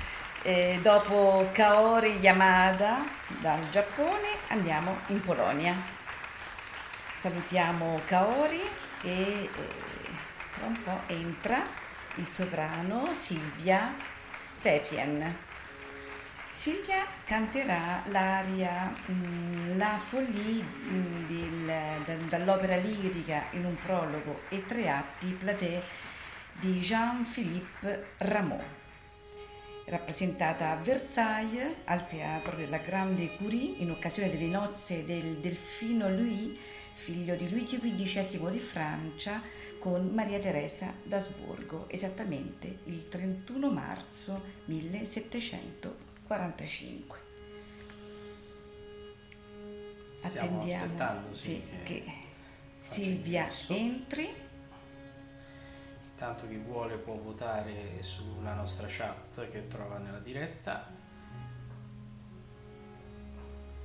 [0.43, 0.79] Eh?
[0.81, 2.97] dopo Kaori Yamada
[3.39, 5.73] dal Giappone andiamo in Polonia.
[7.13, 8.61] Salutiamo Kaori
[9.03, 9.49] e,
[10.53, 11.63] tra un po' entra
[12.15, 13.95] il soprano Silvia
[14.41, 15.33] Stepien.
[16.51, 24.65] Silvia canterà l'aria mh, La Folie mh, del, da, dall'opera lirica in un prologo e
[24.65, 25.83] tre atti Platé
[26.59, 28.61] di Jean-Philippe Rameau,
[29.85, 36.57] rappresentata a Versailles al teatro della Grande Curie in occasione delle nozze del Delfino Louis,
[36.93, 39.41] figlio di Luigi XV di Francia,
[39.79, 47.23] con Maria Teresa d'Asburgo, esattamente il 31 marzo 1745.
[50.21, 52.03] Stiamo Attendiamo sì, che
[52.81, 54.43] Silvia entri.
[56.15, 60.89] Intanto chi vuole può votare sulla nostra chat che trova nella diretta.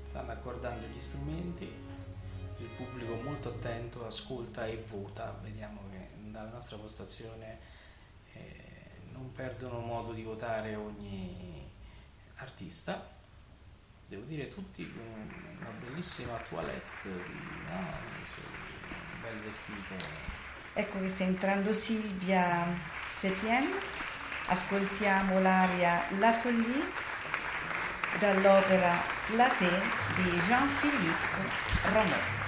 [0.04, 5.36] Stanno accordando gli strumenti, il pubblico molto attento ascolta e vota.
[5.42, 7.58] Vediamo che dalla nostra postazione
[8.34, 11.68] eh, non perdono modo di votare ogni
[12.36, 13.08] artista.
[14.06, 15.02] Devo dire tutti con
[15.58, 17.78] una bellissima toilette, no?
[19.14, 20.39] un bel vestito
[20.80, 22.64] Ecco che sta entrando Silvia
[23.18, 23.70] Sepien,
[24.46, 26.82] ascoltiamo l'aria La Folie
[28.18, 29.68] dall'opera Platé
[30.16, 32.39] di Jean-Philippe Rameau.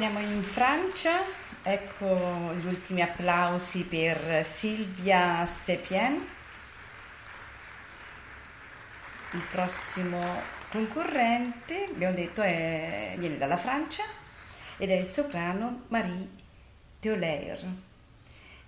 [0.00, 1.24] Torniamo in Francia.
[1.62, 6.26] Ecco gli ultimi applausi per Silvia Stepien.
[9.32, 10.18] Il prossimo
[10.70, 14.04] concorrente, abbiamo detto, è, viene dalla Francia
[14.78, 16.28] ed è il soprano Marie
[16.98, 17.66] Teolaire.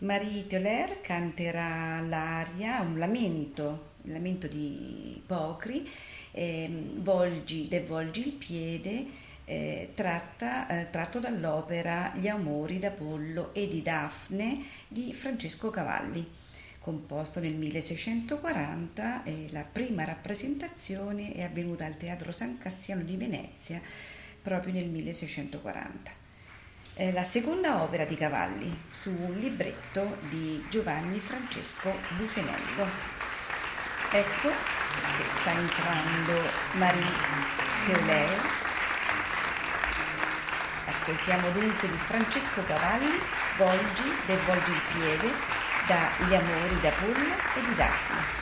[0.01, 5.91] Marie Teolaire canterà l'aria, un lamento, il lamento di Pocri,
[6.33, 13.82] eh, volgi, devolgi il piede, eh, tratta, eh, tratto dall'opera Gli amori d'Apollo e di
[13.82, 16.26] Daphne di Francesco Cavalli,
[16.78, 23.80] composto nel 1640 e la prima rappresentazione è avvenuta al Teatro San Cassiano di Venezia
[24.40, 26.11] proprio nel 1640.
[26.94, 32.86] È la seconda opera di Cavalli su un libretto di Giovanni Francesco Busenello.
[34.12, 36.40] Ecco che sta entrando
[36.74, 37.05] Marie
[37.86, 38.62] Teoleo
[40.93, 43.18] Ascoltiamo dunque di Francesco Cavalli,
[43.57, 45.32] Volgi del Volgi il piede,
[45.86, 48.41] da Gli amori d'Apollo e di Daphne.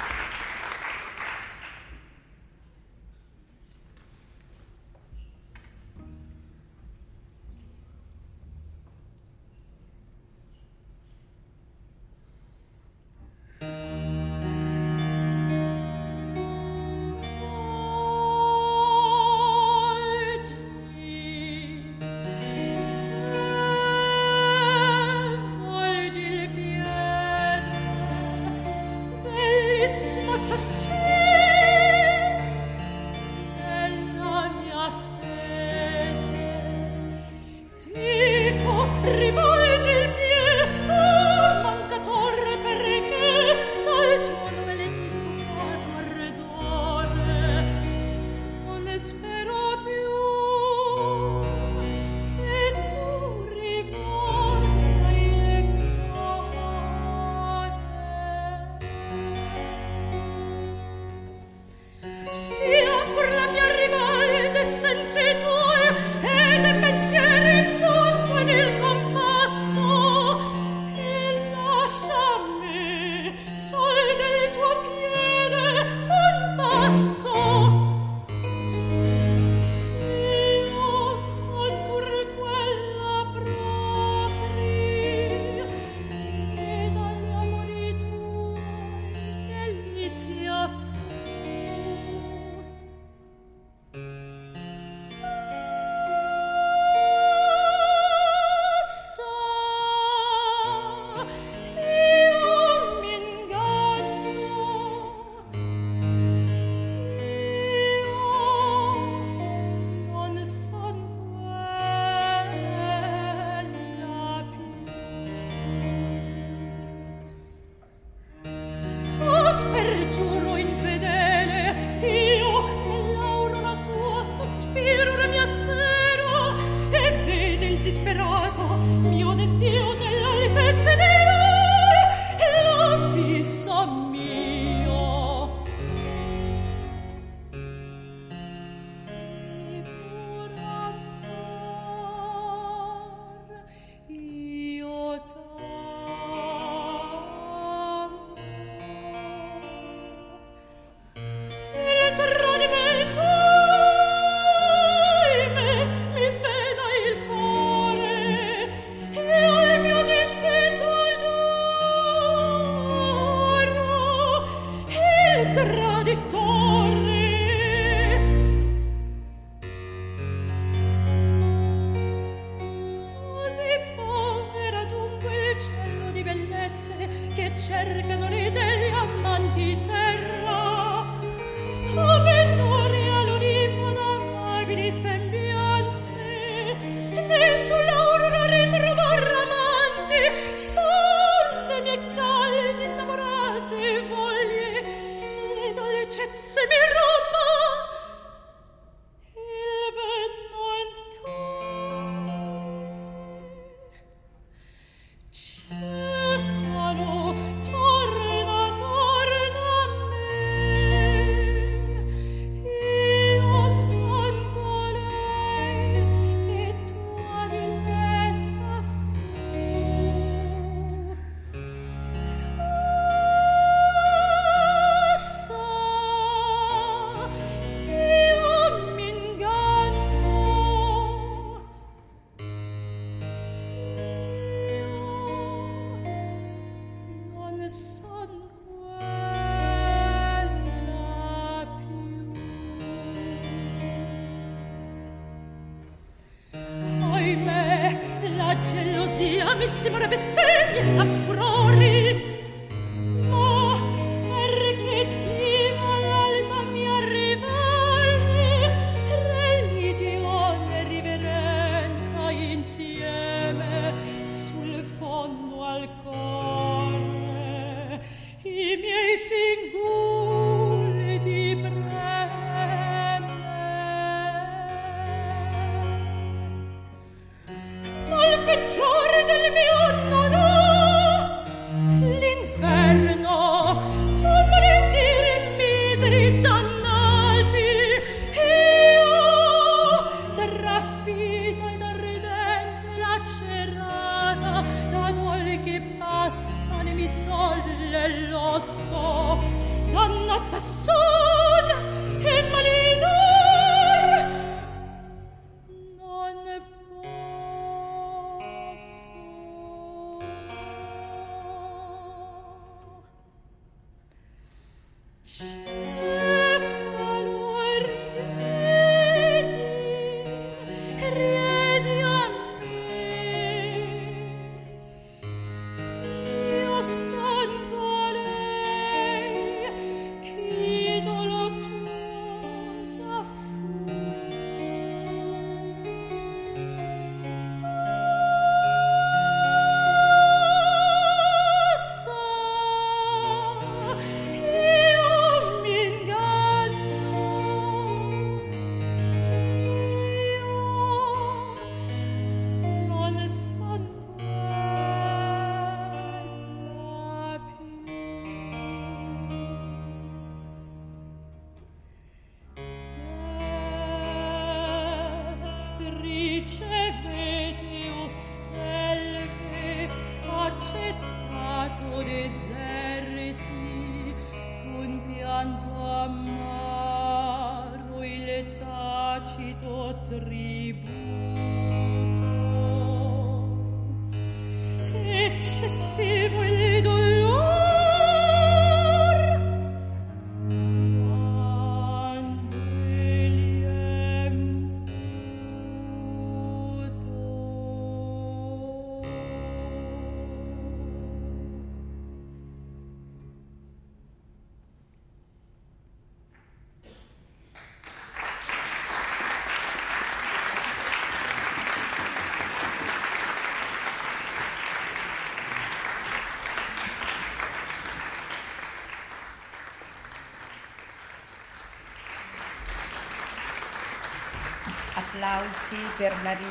[425.10, 426.46] Applausi per Marie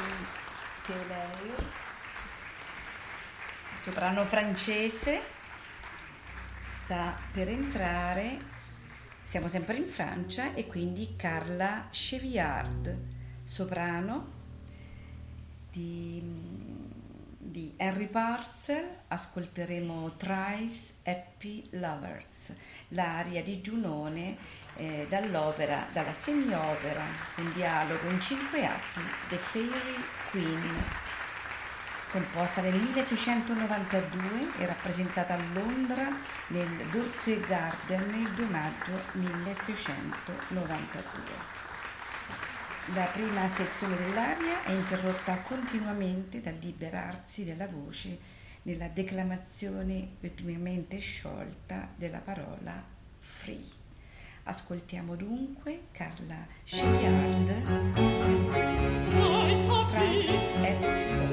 [0.86, 1.64] Théolaire,
[3.78, 5.22] soprano francese,
[6.68, 8.38] sta per entrare,
[9.24, 12.98] siamo sempre in Francia, e quindi Carla Chevillard,
[13.46, 14.32] soprano
[15.72, 16.22] di,
[17.38, 22.54] di Henry Parcel, ascolteremo Thrice Happy Lovers,
[22.90, 27.04] l'aria di Giunone eh, dall'opera, dalla semi-opera,
[27.36, 29.96] un dialogo in cinque atti, The Fairy
[30.32, 30.84] Queen,
[32.12, 36.10] composta nel 1692 e rappresentata a Londra
[36.48, 41.58] nel Dorset Garden il 2 maggio 1692.
[42.96, 48.18] La prima sezione dell'aria è interrotta continuamente dal liberarsi della voce
[48.64, 52.84] nella declamazione ritmicamente sciolta della parola
[53.20, 53.79] free.
[54.50, 57.68] Ascoltiamo dunque Carla Scigliard.
[59.90, 61.29] Trans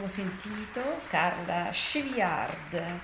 [0.00, 3.00] abbiamo sentito Carla Chevillard,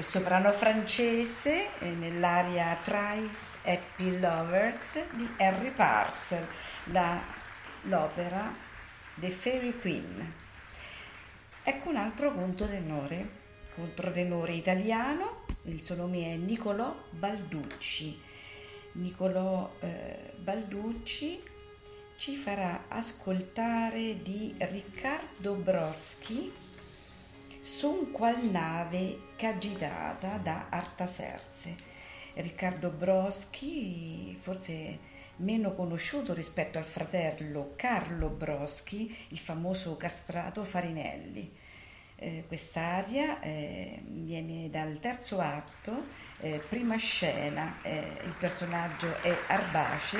[0.00, 6.44] soprano francese eh, nell'aria Thrice Happy Lovers di Harry Parcel,
[7.82, 8.52] l'opera
[9.14, 10.34] The Fairy Queen.
[11.62, 13.28] Ecco un altro controtenore,
[13.76, 18.20] controtenore italiano, il suo nome è Nicolò Balducci.
[18.94, 21.42] Nicolò eh, Balducci
[22.20, 26.52] ci farà ascoltare di Riccardo Broschi
[27.62, 31.74] Son qual nave c'agitata da Artaserse.
[32.34, 34.98] Riccardo Broschi, forse
[35.36, 41.50] meno conosciuto rispetto al fratello Carlo Broschi, il famoso castrato Farinelli.
[42.22, 46.04] Eh, quest'aria eh, viene dal terzo atto,
[46.40, 50.18] eh, prima scena, eh, il personaggio è Arbace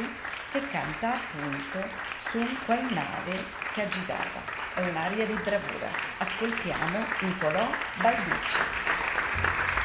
[0.51, 1.87] che canta appunto
[2.31, 3.45] su qual nave
[3.75, 4.41] che agitata.
[4.77, 5.91] È un'aria di bravura.
[6.17, 7.69] Ascoltiamo Nicolò
[8.01, 9.80] Balducci.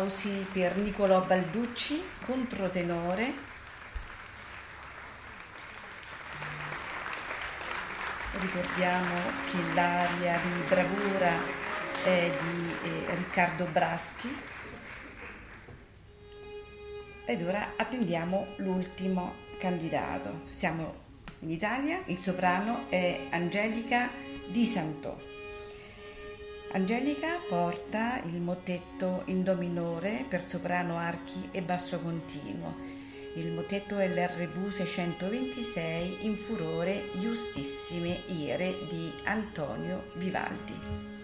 [0.00, 3.34] Applausi per Niccolò Balducci, controtenore.
[8.40, 9.14] Ricordiamo
[9.50, 11.38] che l'aria di bravura
[12.02, 14.34] è di eh, Riccardo Braschi.
[17.26, 20.44] Ed ora attendiamo l'ultimo candidato.
[20.48, 21.08] Siamo
[21.40, 24.08] in Italia, il soprano è Angelica
[24.48, 25.28] Di Santò.
[26.72, 32.74] Angelica porta il motetto in Do minore per soprano, archi e basso continuo.
[33.34, 41.19] Il motetto LRV 626 in furore Giustissime Ire di Antonio Vivaldi.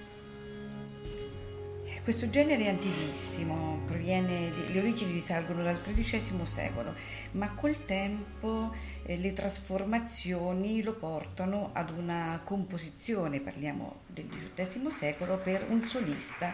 [2.06, 6.94] Questo genere è antichissimo, proviene, le origini risalgono dal XIII secolo,
[7.32, 8.72] ma col tempo
[9.02, 16.52] eh, le trasformazioni lo portano ad una composizione, parliamo del XVIII secolo, per un solista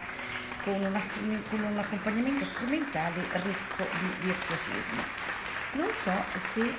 [0.63, 0.99] con, una,
[1.47, 5.32] con un accompagnamento strumentale ricco di virtuosismo.
[5.75, 6.71] Non so se eh,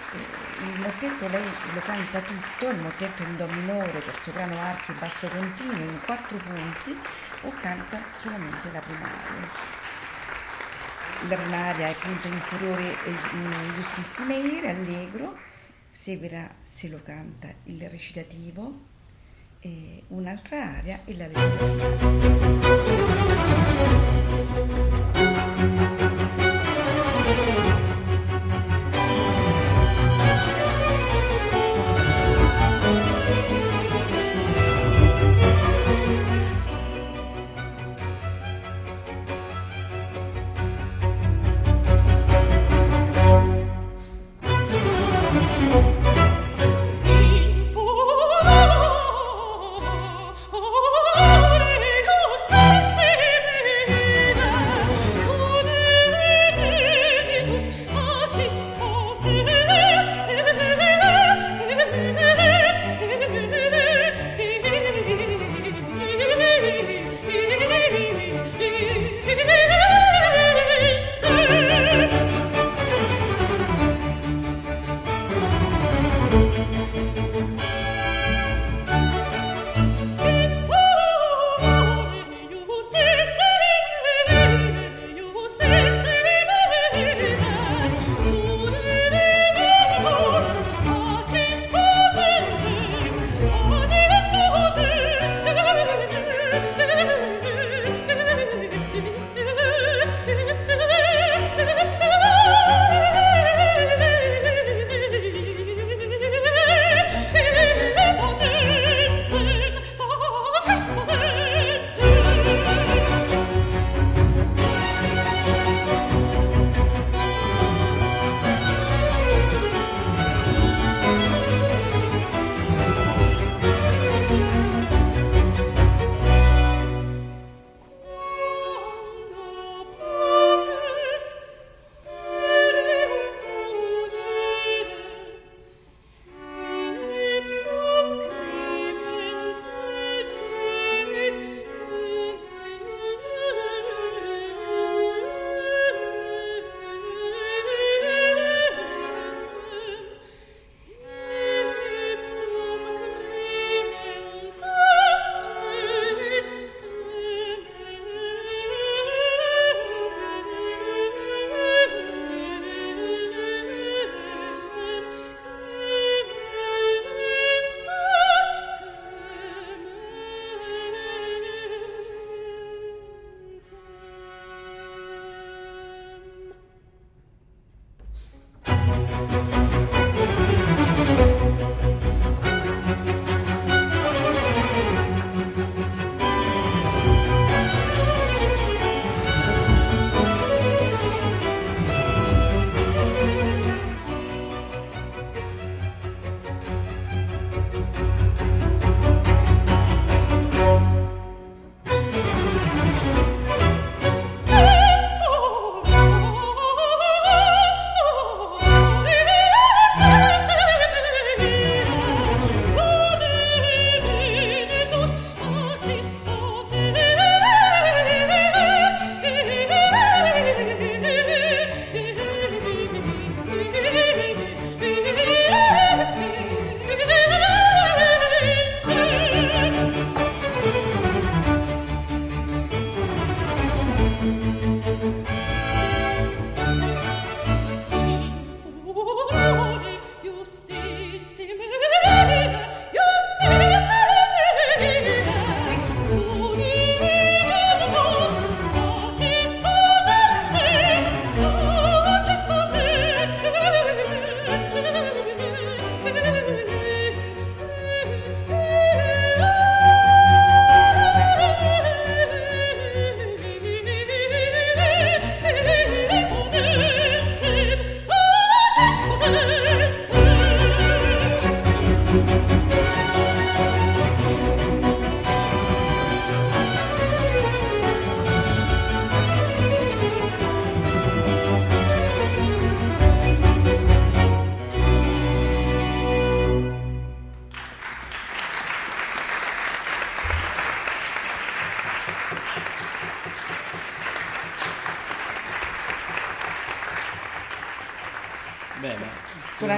[0.62, 1.44] il motetto lei
[1.74, 6.00] lo canta tutto, il motetto in do minore per soprano archi e basso continuo in
[6.04, 6.96] quattro punti
[7.42, 9.48] o canta solamente la primaria.
[11.28, 15.38] La primaria è appunto in furore in giustissime ire, allegro,
[15.90, 18.92] seguirà se lo canta il recitativo,
[20.08, 22.44] un'altra aria e la lettera.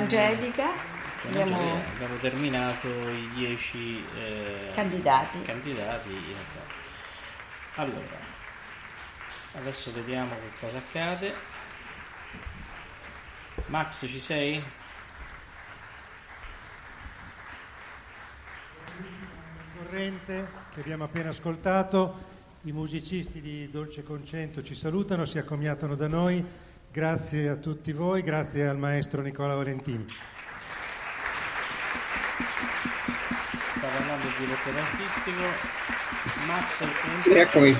[0.06, 0.70] Angelica
[1.24, 1.58] abbiamo...
[1.58, 5.42] abbiamo terminato i dieci eh, candidati.
[5.42, 6.14] candidati.
[7.74, 8.16] Allora,
[9.54, 11.34] adesso vediamo che cosa accade.
[13.66, 14.62] Max, ci sei?
[19.76, 26.06] Corrente che abbiamo appena ascoltato, i musicisti di Dolce Concento ci salutano, si accomiatano da
[26.06, 26.65] noi.
[26.92, 30.04] Grazie a tutti voi, grazie al maestro Nicola Valentini.
[33.76, 35.42] Sta parlando il direttore artistico
[36.46, 37.30] Max Alfonso.
[37.34, 37.76] Eccomi.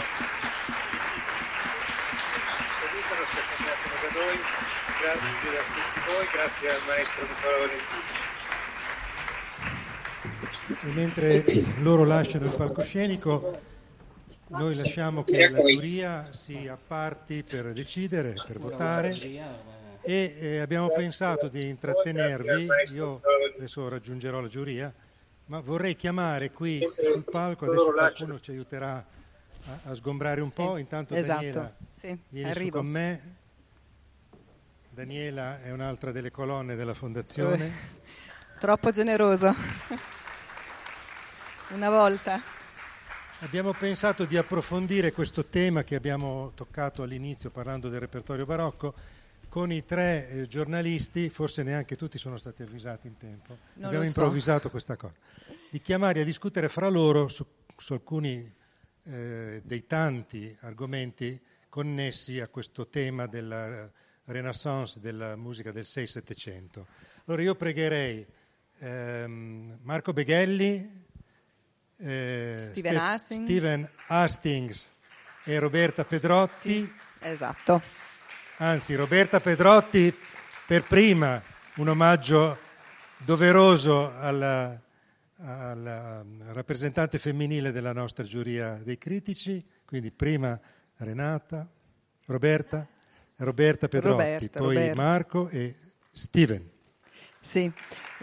[5.01, 8.05] Grazie a tutti voi, grazie al maestro Nicola Valentini.
[10.83, 11.45] E mentre
[11.81, 13.61] loro lasciano il palcoscenico,
[14.49, 19.11] noi lasciamo che la giuria si apparti per decidere, per votare
[20.03, 23.21] e eh, abbiamo pensato di intrattenervi, io
[23.57, 24.93] adesso raggiungerò la giuria,
[25.47, 29.05] ma vorrei chiamare qui sul palco, adesso qualcuno ci aiuterà
[29.67, 31.41] a, a sgombrare un sì, po', intanto esatto.
[31.41, 32.79] Daniela sì, vieni arrivo.
[32.79, 33.35] con me.
[34.91, 37.95] Daniela è un'altra delle colonne della fondazione.
[38.61, 39.55] Troppo generoso.
[41.71, 42.56] Una volta.
[43.47, 48.93] Abbiamo pensato di approfondire questo tema che abbiamo toccato all'inizio parlando del repertorio barocco
[49.49, 54.05] con i tre eh, giornalisti, forse neanche tutti sono stati avvisati in tempo, non abbiamo
[54.05, 54.71] improvvisato so.
[54.71, 55.15] questa cosa,
[55.71, 57.47] di chiamare a discutere fra loro su,
[57.77, 58.53] su alcuni
[59.05, 63.89] eh, dei tanti argomenti connessi a questo tema della
[64.25, 66.85] Renaissance della musica del 6-700.
[67.27, 68.27] Allora io pregherei
[68.79, 71.05] ehm, Marco Beghelli,
[71.99, 73.43] eh, Steven, Ste- Hastings.
[73.45, 74.91] Steven Hastings
[75.45, 76.93] e Roberta Pedrotti.
[77.21, 77.83] Esatto.
[78.59, 80.15] Anzi, Roberta Pedrotti
[80.67, 81.43] per prima
[81.77, 82.59] un omaggio
[83.25, 84.81] doveroso alla,
[85.37, 90.59] alla rappresentante femminile della nostra giuria dei critici, quindi prima
[90.97, 91.69] Renata,
[92.27, 92.87] Roberta,
[93.37, 95.03] Roberta Pedrotti, Roberta, poi Roberta.
[95.03, 95.75] Marco e
[96.13, 96.71] Steven.
[97.47, 97.71] Sì,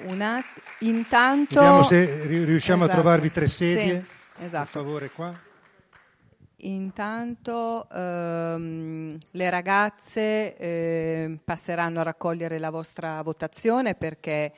[0.07, 0.43] Una,
[0.79, 1.55] intanto...
[1.55, 2.99] Vediamo se riusciamo esatto.
[2.99, 4.03] a trovarvi tre sedie,
[4.35, 4.69] sì, esatto.
[4.69, 5.39] per favore qua.
[6.57, 14.51] Intanto ehm, le ragazze eh, passeranno a raccogliere la vostra votazione perché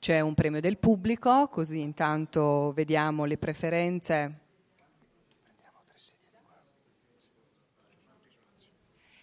[0.00, 4.32] c'è un premio del pubblico, così intanto vediamo le preferenze.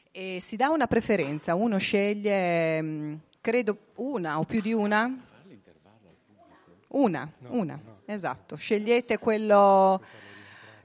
[0.09, 3.15] E si dà una preferenza, uno sceglie mm,
[3.45, 5.05] credo una o più di una.
[6.87, 8.55] Una, una, esatto.
[8.55, 10.03] Scegliete quello,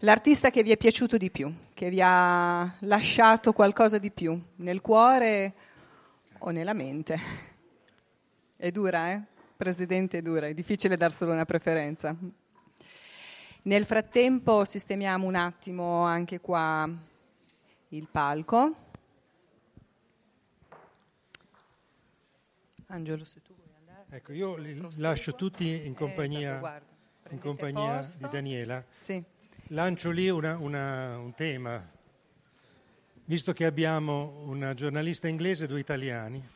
[0.01, 4.83] l'artista che vi è piaciuto di più, che vi ha lasciato qualcosa di più, nel
[4.83, 5.55] cuore
[6.41, 7.19] o nella mente.
[8.57, 9.23] È dura, eh?
[9.57, 12.15] Presidente, è dura, è difficile dar solo una preferenza.
[13.63, 16.87] Nel frattempo sistemiamo un attimo anche qua
[17.89, 18.90] il palco.
[22.91, 24.07] Angelo, se tu vuoi andare.
[24.11, 28.85] Ecco, io li lascio tutti in compagnia, eh, esatto, in compagnia di Daniela.
[28.91, 29.23] Sì.
[29.69, 31.89] Lancio lì una, una, un tema,
[33.27, 36.49] visto che abbiamo una giornalista inglese e due italiani.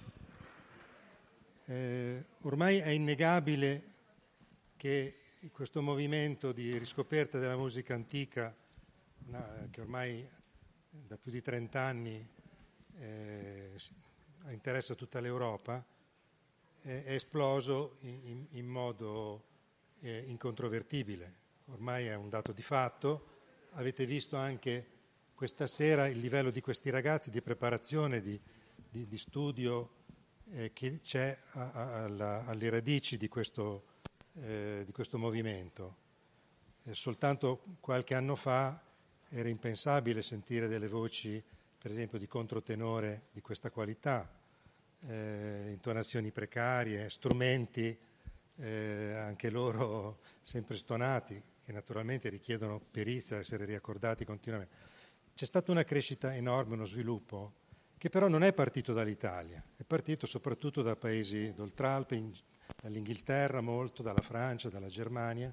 [1.66, 3.92] Eh, ormai è innegabile
[4.76, 5.20] che
[5.52, 8.52] questo movimento di riscoperta della musica antica,
[9.28, 10.28] una, che ormai
[10.90, 12.28] da più di 30 anni
[12.98, 13.70] eh,
[14.50, 15.84] interessa tutta l'Europa,
[16.84, 19.44] è esploso in, in, modo
[20.00, 21.42] eh, incontrovertibile.
[21.66, 23.32] Ormai è un dato di fatto.
[23.72, 24.88] Avete visto anche
[25.34, 28.38] questa sera il livello di questi ragazzi di preparazione, di,
[28.90, 30.02] di, di studio
[30.50, 33.84] eh, che c'è a, a, alla, alle radici di questo,
[34.34, 35.96] eh, di questo movimento.
[36.84, 38.78] Eh, soltanto qualche anno fa
[39.30, 41.42] era impensabile sentire delle voci,
[41.78, 44.42] per esempio, di controtenore di questa qualità
[45.06, 47.96] eh, intonazioni precarie, strumenti
[48.56, 54.74] eh, anche loro sempre stonati, che naturalmente richiedono perizia, essere riaccordati continuamente.
[55.34, 57.54] C'è stata una crescita enorme, uno sviluppo,
[57.98, 62.32] che però non è partito dall'Italia, è partito soprattutto da paesi d'Oltralpe, in,
[62.80, 65.52] dall'Inghilterra molto, dalla Francia, dalla Germania.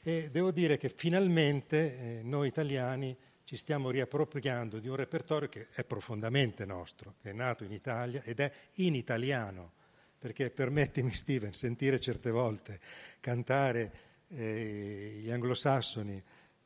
[0.00, 3.16] E devo dire che finalmente eh, noi italiani
[3.48, 8.22] ci stiamo riappropriando di un repertorio che è profondamente nostro, che è nato in Italia
[8.22, 9.72] ed è in italiano,
[10.18, 12.78] perché permettimi Steven, sentire certe volte
[13.20, 13.92] cantare
[14.28, 16.22] eh, gli anglosassoni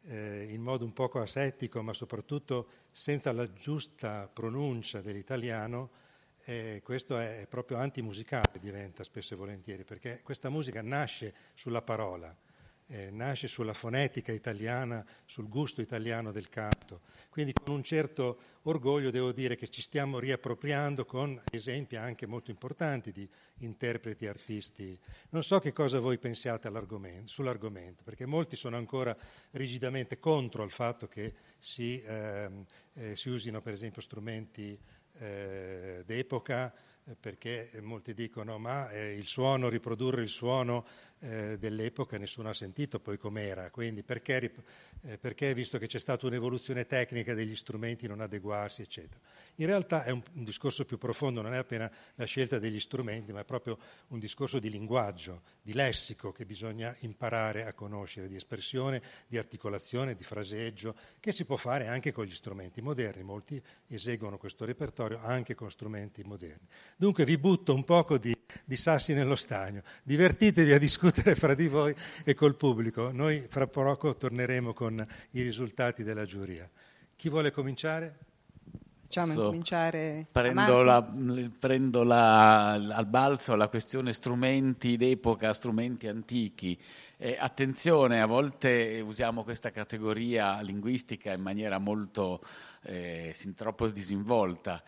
[0.06, 6.00] eh, in modo un poco asettico, ma soprattutto senza la giusta pronuncia dell'italiano,
[6.44, 12.36] E questo è proprio antimusicale, diventa spesso e volentieri, perché questa musica nasce sulla parola,
[12.86, 17.00] eh, nasce sulla fonetica italiana, sul gusto italiano del canto.
[17.30, 22.50] Quindi con un certo orgoglio devo dire che ci stiamo riappropriando con esempi anche molto
[22.50, 23.28] importanti di
[23.58, 24.98] interpreti, artisti.
[25.30, 26.70] Non so che cosa voi pensiate
[27.24, 29.16] sull'argomento, perché molti sono ancora
[29.52, 32.50] rigidamente contro il fatto che si, eh,
[32.94, 34.78] eh, si usino per esempio strumenti
[35.14, 36.72] eh, d'epoca
[37.04, 40.86] eh, perché molti dicono ma eh, il suono, riprodurre il suono
[41.22, 44.52] eh, dell'epoca nessuno ha sentito poi com'era, quindi perché,
[45.02, 49.20] eh, perché, visto che c'è stata un'evoluzione tecnica degli strumenti non adeguarsi, eccetera.
[49.56, 53.32] In realtà è un, un, discorso più profondo, non è appena la scelta degli strumenti,
[53.32, 53.78] ma è proprio
[54.08, 60.14] un discorso di linguaggio, di lessico che bisogna imparare a conoscere, di espressione, di articolazione,
[60.14, 63.22] di fraseggio, che si può fare anche con gli strumenti moderni.
[63.22, 66.66] Molti eseguono questo repertorio anche con strumenti moderni.
[66.96, 71.68] Dunque vi butto un poco di, di sassi nello stagno, divertitevi a discutere fra di
[71.68, 73.10] voi e col pubblico.
[73.12, 76.66] Noi fra poco torneremo con i risultati della giuria.
[77.16, 78.30] Chi vuole cominciare?
[79.12, 80.26] Facciamo so, cominciare.
[80.32, 81.06] Prendo, la,
[81.58, 86.80] prendo la, al balzo la questione strumenti d'epoca, strumenti antichi.
[87.18, 92.40] Eh, attenzione, a volte usiamo questa categoria linguistica in maniera molto
[92.84, 94.82] eh, troppo disinvolta.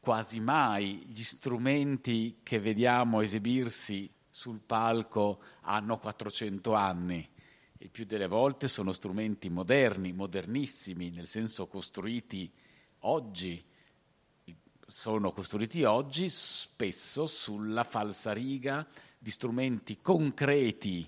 [0.00, 7.28] Quasi mai gli strumenti che vediamo esibirsi sul palco hanno 400 anni.
[7.76, 12.50] Il più delle volte sono strumenti moderni, modernissimi, nel senso costruiti
[13.00, 13.62] oggi,
[14.86, 21.06] sono costruiti oggi spesso sulla falsariga di strumenti concreti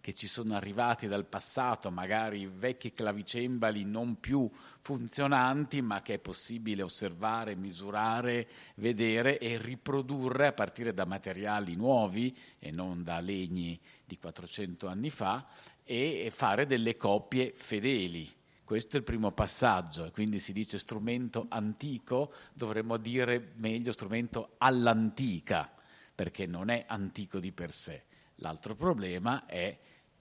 [0.00, 4.50] che ci sono arrivati dal passato, magari vecchi clavicembali non più
[4.84, 12.36] funzionanti, ma che è possibile osservare, misurare, vedere e riprodurre a partire da materiali nuovi
[12.58, 15.48] e non da legni di 400 anni fa
[15.82, 18.30] e fare delle coppie fedeli.
[18.62, 25.72] Questo è il primo passaggio, quindi si dice strumento antico, dovremmo dire meglio strumento all'antica,
[26.14, 28.04] perché non è antico di per sé.
[28.36, 29.78] L'altro problema è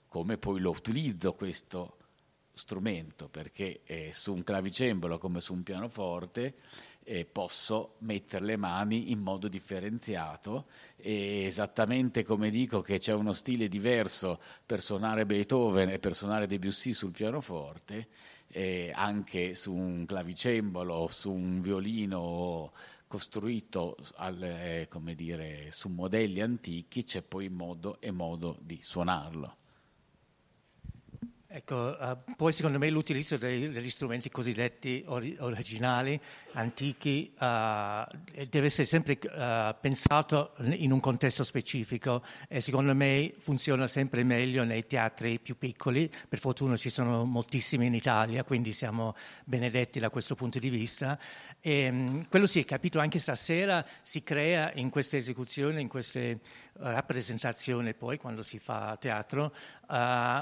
[0.08, 1.98] come poi lo utilizzo questo
[2.54, 6.56] strumento, perché eh, su un clavicembalo come su un pianoforte
[7.04, 13.34] eh, posso mettere le mani in modo differenziato e esattamente come dico che c'è uno
[13.34, 18.08] stile diverso per suonare Beethoven e per suonare Debussy sul pianoforte,
[18.48, 22.72] eh, anche su un clavicembalo o su un violino
[23.08, 29.58] costruito al, eh, dire, su modelli antichi, c'è poi modo e modo di suonarlo.
[31.56, 36.20] Ecco, uh, poi secondo me l'utilizzo dei, degli strumenti cosiddetti ori- originali,
[36.54, 38.04] antichi, uh,
[38.50, 44.64] deve essere sempre uh, pensato in un contesto specifico e secondo me funziona sempre meglio
[44.64, 46.10] nei teatri più piccoli.
[46.28, 49.16] Per fortuna ci sono moltissimi in Italia, quindi siamo
[49.46, 51.20] benedetti da questo punto di vista.
[51.62, 56.40] E, um, quello si è capito anche stasera, si crea in queste esecuzioni, in queste
[56.80, 59.54] rappresentazioni poi quando si fa teatro,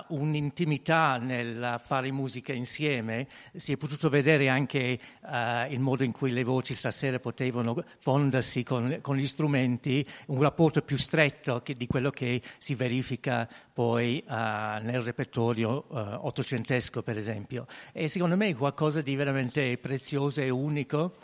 [0.07, 6.31] un'intimità nel fare musica insieme, si è potuto vedere anche uh, il modo in cui
[6.31, 12.11] le voci stasera potevano fondersi con, con gli strumenti, un rapporto più stretto di quello
[12.11, 17.67] che si verifica poi uh, nel repertorio uh, ottocentesco, per esempio.
[17.91, 21.15] E secondo me è qualcosa di veramente prezioso e unico.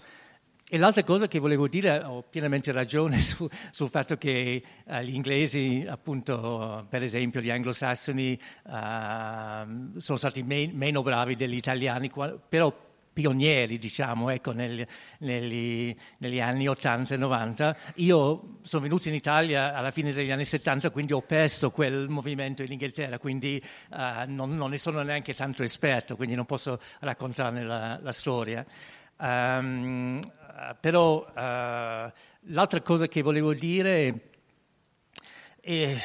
[0.69, 5.13] E l'altra cosa che volevo dire, ho pienamente ragione su, sul fatto che uh, gli
[5.13, 12.11] inglesi, appunto, per esempio gli anglosassoni, uh, sono stati me- meno bravi degli italiani,
[12.49, 14.85] però pionieri, diciamo, ecco, nel,
[15.19, 17.77] negli, negli, anni 80 e 90.
[17.95, 22.61] Io sono venuto in Italia alla fine degli anni 70, quindi ho perso quel movimento
[22.61, 23.95] in Inghilterra, quindi uh,
[24.27, 28.65] non, non, ne sono neanche tanto esperto, quindi non posso raccontarne la, la storia.
[29.19, 30.36] Um, eh,
[30.79, 32.11] però uh,
[32.51, 34.31] l'altra cosa che volevo dire
[35.59, 35.95] è,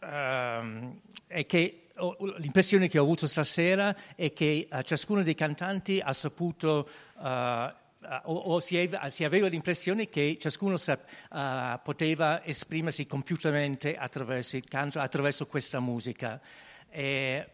[0.00, 1.88] uh, è che
[2.36, 6.88] l'impressione che ho avuto stasera è che uh, ciascuno dei cantanti ha saputo
[7.18, 14.64] o, o si, aveva, si, aveva l'impressione che ciascuno sap, poteva esprimersi compiutamente attraverso il
[14.68, 16.40] canto, attraverso questa musica.
[16.88, 17.48] E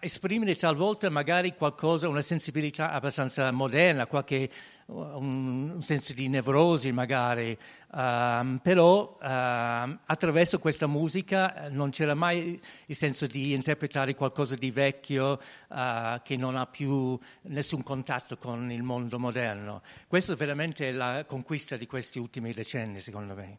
[0.00, 4.50] esprimere talvolta magari qualcosa, una sensibilità abbastanza moderna, qualche
[4.86, 7.56] un, senso di nevrosi magari,
[7.92, 14.56] um, però uh, attraverso questa musica eh, non c'era mai il senso di interpretare qualcosa
[14.56, 19.82] di vecchio uh, che non ha più nessun contatto con il mondo moderno.
[20.06, 23.58] Questa è veramente la conquista di questi ultimi decenni, secondo me.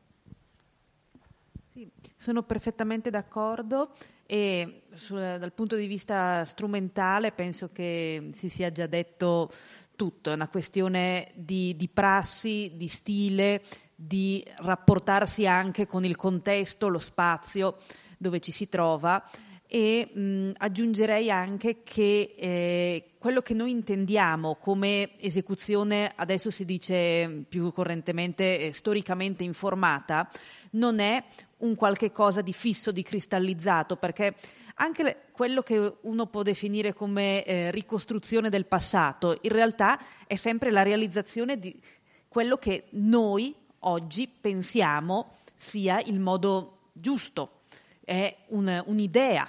[1.71, 3.91] Sì, sono perfettamente d'accordo
[4.31, 9.51] e sul, dal punto di vista strumentale penso che si sia già detto
[9.97, 13.61] tutto, è una questione di, di prassi, di stile,
[13.93, 17.79] di rapportarsi anche con il contesto, lo spazio
[18.17, 19.21] dove ci si trova.
[19.67, 27.45] E mh, aggiungerei anche che eh, quello che noi intendiamo come esecuzione, adesso si dice
[27.47, 30.27] più correntemente eh, storicamente informata,
[30.71, 31.23] non è
[31.57, 34.33] un qualche cosa di fisso, di cristallizzato, perché
[34.77, 40.71] anche quello che uno può definire come eh, ricostruzione del passato, in realtà è sempre
[40.71, 41.79] la realizzazione di
[42.27, 47.65] quello che noi oggi pensiamo sia il modo giusto,
[48.03, 49.47] è un, un'idea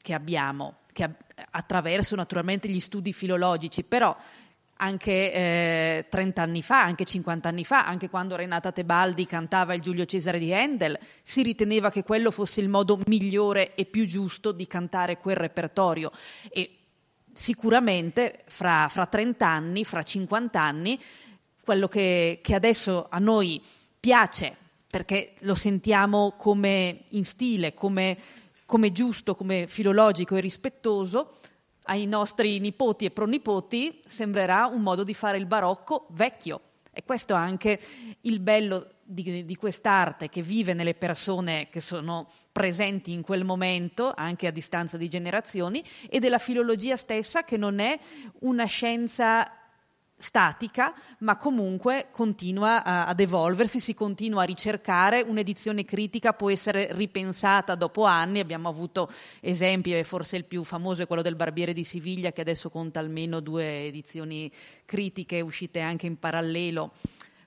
[0.00, 1.10] che abbiamo, che
[1.50, 4.16] attraverso naturalmente gli studi filologici, però
[4.78, 9.82] anche eh, 30 anni fa, anche 50 anni fa, anche quando Renata Tebaldi cantava il
[9.82, 14.52] Giulio Cesare di Handel, si riteneva che quello fosse il modo migliore e più giusto
[14.52, 16.10] di cantare quel repertorio.
[16.48, 16.78] E
[17.30, 20.98] sicuramente fra, fra 30 anni, fra 50 anni,
[21.62, 23.62] quello che, che adesso a noi
[24.00, 24.56] piace,
[24.88, 28.16] perché lo sentiamo come in stile, come,
[28.66, 31.38] come giusto, come filologico e rispettoso,
[31.84, 36.60] ai nostri nipoti e pronipoti sembrerà un modo di fare il barocco vecchio.
[36.92, 37.78] E questo è anche
[38.22, 44.12] il bello di, di, quest'arte che vive nelle persone che sono presenti in quel momento,
[44.16, 47.98] anche a distanza di generazioni, e della filologia stessa che non è
[48.40, 49.46] una scienza
[50.18, 56.88] statica, ma comunque continua a, ad evolversi, si continua a ricercare, un'edizione critica può essere
[56.92, 59.10] ripensata dopo anni, abbiamo avuto
[59.40, 62.98] esempi, e forse il più famoso è quello del Barbiere di Siviglia che adesso conta
[62.98, 64.50] almeno due edizioni
[64.84, 66.92] critiche uscite anche in parallelo,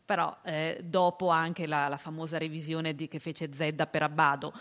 [0.06, 4.54] però eh, dopo anche la, la famosa revisione di, che fece Zedda per Abbado.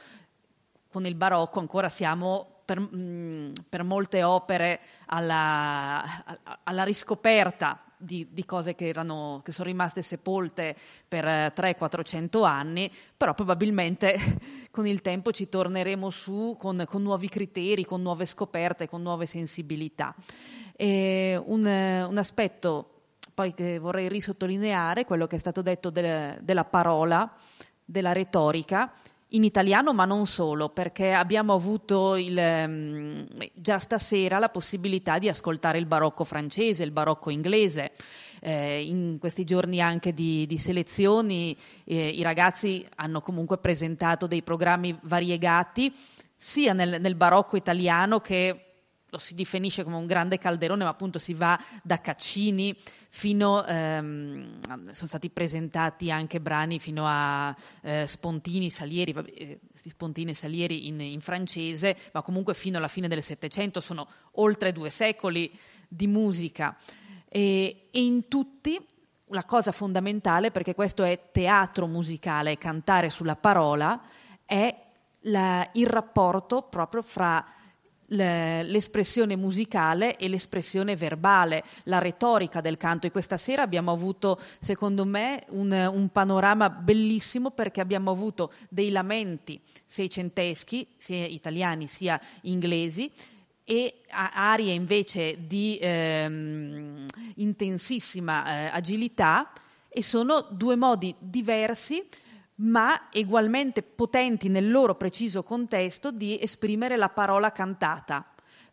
[0.90, 6.04] Con il barocco ancora siamo per, mh, mm, per molte opere alla,
[6.64, 10.76] alla riscoperta di, di cose che, erano, che, sono rimaste sepolte
[11.06, 14.16] per 300-400 anni, però probabilmente
[14.70, 19.26] con il tempo ci torneremo su con, con nuovi criteri, con nuove scoperte, con nuove
[19.26, 20.14] sensibilità.
[20.80, 22.92] Un, un aspetto
[23.34, 27.32] poi che vorrei risottolineare, quello che è stato detto de, della parola,
[27.84, 28.92] della retorica,
[29.32, 33.22] in italiano, ma non solo, perché abbiamo avuto il, mm,
[33.54, 37.92] già stasera la possibilità di ascoltare il barocco francese, il barocco inglese.
[38.40, 44.44] Eh, in questi giorni anche di, di selezioni eh, i ragazzi hanno comunque presentato dei
[44.44, 45.92] programmi variegati
[46.36, 48.67] sia nel, nel barocco italiano che
[49.10, 52.76] lo si definisce come un grande calderone, ma appunto si va da Caccini
[53.08, 54.60] fino, ehm,
[54.92, 61.00] sono stati presentati anche brani fino a eh, Spontini, Salieri, eh, Spontini e Salieri in,
[61.00, 65.50] in, francese, ma comunque fino alla fine del Settecento sono oltre due secoli
[65.88, 66.76] di musica.
[67.28, 68.78] E, e in tutti
[69.30, 74.00] la cosa fondamentale, perché questo è teatro musicale, cantare sulla parola,
[74.44, 74.86] è
[75.22, 77.44] la, il rapporto proprio fra
[78.08, 83.06] l'espressione musicale e l'espressione verbale, la retorica del canto.
[83.06, 88.90] E questa sera abbiamo avuto secondo me un, un panorama bellissimo perché abbiamo avuto dei
[88.90, 93.10] lamenti seicenteschi, sia italiani sia inglesi,
[93.64, 97.04] e arie invece di ehm,
[97.34, 99.52] intensissima eh, agilità.
[99.90, 102.06] E sono due modi diversi
[102.60, 108.24] ma ugualmente potenti nel loro preciso contesto di esprimere la parola cantata,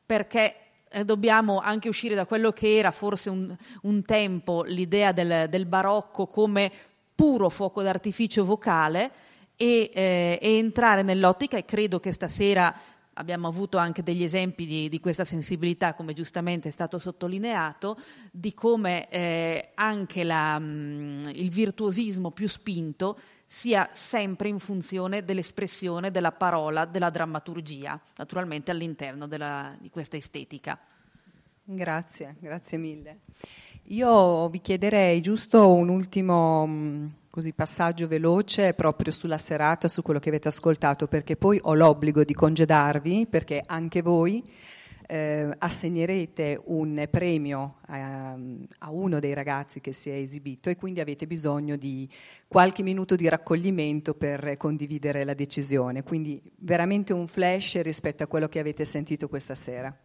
[0.05, 0.55] perché
[0.89, 5.65] eh, dobbiamo anche uscire da quello che era forse un, un tempo l'idea del, del,
[5.65, 6.71] barocco come
[7.13, 9.11] puro fuoco d'artificio vocale
[9.55, 12.73] e, eh, e, entrare nell'ottica, e credo che stasera
[13.17, 17.97] abbiamo avuto anche degli esempi di, di questa sensibilità, come giustamente è stato sottolineato,
[18.31, 25.23] di come eh, anche la, mh, mm, il virtuosismo più spinto sia sempre in funzione
[25.23, 30.79] dell'espressione della parola, della drammaturgia, naturalmente all'interno della, di questa estetica.
[31.63, 33.19] Grazie, grazie mille.
[33.89, 40.19] Io vi chiederei giusto un ultimo mm, così, passaggio veloce proprio sulla serata, su quello
[40.19, 44.43] che avete ascoltato, perché poi ho l'obbligo di congedarvi, perché anche voi
[45.07, 48.33] eh, assegnerete un premio a,
[48.79, 52.07] a, uno dei ragazzi che si è esibito e quindi avete bisogno di
[52.47, 56.03] qualche minuto di raccoglimento per condividere la decisione.
[56.03, 59.95] Quindi veramente un flash rispetto a quello che avete sentito questa sera.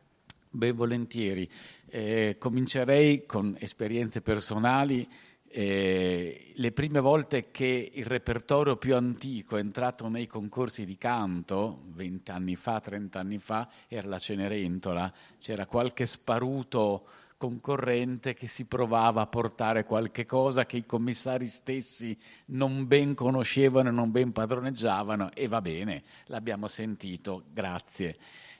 [0.52, 1.48] Beh, volentieri.
[1.86, 5.08] Eh, comincerei con esperienze personali.
[5.52, 11.82] Eh, le prime volte che il repertorio più antico è entrato nei concorsi di canto,
[11.86, 15.12] vent'anni fa, trent'anni fa, era la Cenerentola.
[15.40, 17.04] C'era qualche sparuto
[17.36, 22.16] concorrente che si provava a portare qualche cosa che i commissari stessi
[22.46, 28.14] non ben conoscevano e non ben padroneggiavano e va bene, l'abbiamo sentito, grazie.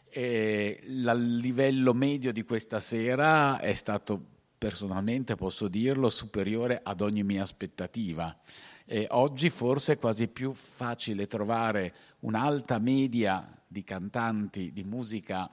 [0.08, 7.24] E il livello medio di questa sera è stato personalmente, posso dirlo, superiore ad ogni
[7.24, 8.36] mia aspettativa.
[8.84, 15.50] E oggi forse è quasi più facile trovare un'alta media di cantanti di musica,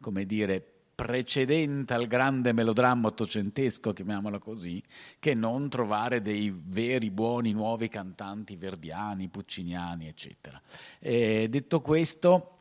[0.00, 4.80] come dire, precedente al grande melodramma ottocentesco, chiamiamolo così,
[5.18, 10.62] che non trovare dei veri buoni nuovi cantanti verdiani, pucciniani, eccetera.
[11.00, 12.52] E detto questo,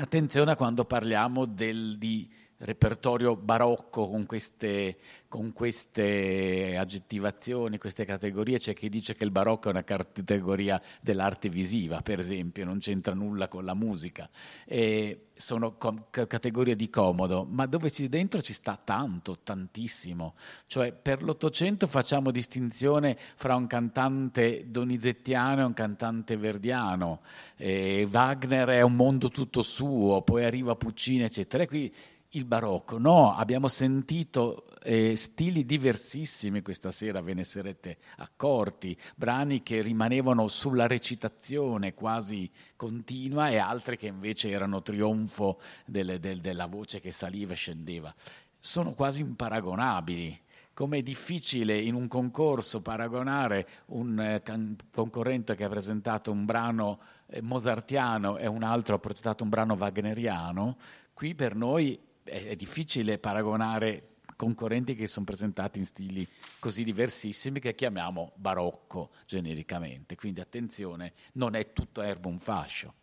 [0.00, 4.96] Attenzione a quando parliamo del, di repertorio barocco con queste,
[5.28, 8.58] con queste, aggettivazioni, queste categorie.
[8.58, 13.14] C'è chi dice che il barocco è una categoria dell'arte visiva, per esempio, non c'entra
[13.14, 14.28] nulla con la musica.
[14.64, 20.34] E sono com- categorie di comodo, ma dove ci dentro ci sta tanto, tantissimo.
[20.66, 27.20] Cioè, per l'Ottocento facciamo distinzione fra un cantante donizettiano e un cantante verdiano.
[27.56, 31.62] E Wagner è un mondo tutto suo, poi arriva Puccini, eccetera.
[31.62, 31.94] E qui
[32.30, 32.98] il barocco.
[32.98, 40.48] No, abbiamo sentito eh, stili diversissimi questa sera, ve ne sarete accorti, brani che rimanevano
[40.48, 47.12] sulla recitazione quasi continua e altri che invece erano trionfo delle, del, della voce che
[47.12, 48.14] saliva e scendeva.
[48.58, 50.40] Sono quasi imparagonabili.
[50.74, 56.44] Come è difficile in un concorso paragonare un eh, can- concorrente che ha presentato un
[56.44, 60.76] brano eh, mozartiano e un altro ha presentato un brano wagneriano,
[61.12, 61.98] qui per noi
[62.28, 66.26] è, è difficile paragonare concorrenti che sono presentati in stili
[66.60, 70.14] così diversissimi che chiamiamo barocco genericamente.
[70.14, 72.94] Quindi attenzione, non è tutto erbo un fascio.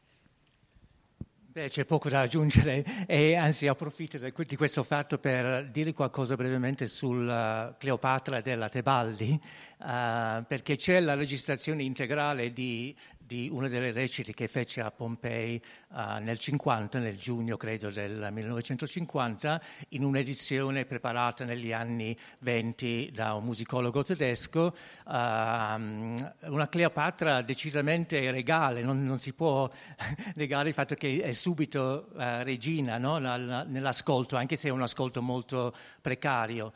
[1.55, 6.85] Beh, c'è poco da aggiungere e anzi approfitto di questo fatto per dire qualcosa brevemente
[6.85, 9.39] sul Cleopatra della Tebaldi,
[9.77, 12.93] uh, perché c'è la registrazione integrale di
[13.25, 18.27] di una delle recite che fece a Pompei uh, nel 50, nel giugno credo del
[18.31, 24.75] 1950, in un'edizione preparata negli anni 20 da un musicologo tedesco,
[25.05, 29.69] uh, una Cleopatra decisamente regale, non, non, si può
[30.35, 33.17] negare il fatto che è subito uh, regina no?
[33.17, 36.73] nell'ascolto, anche se è un ascolto molto precario.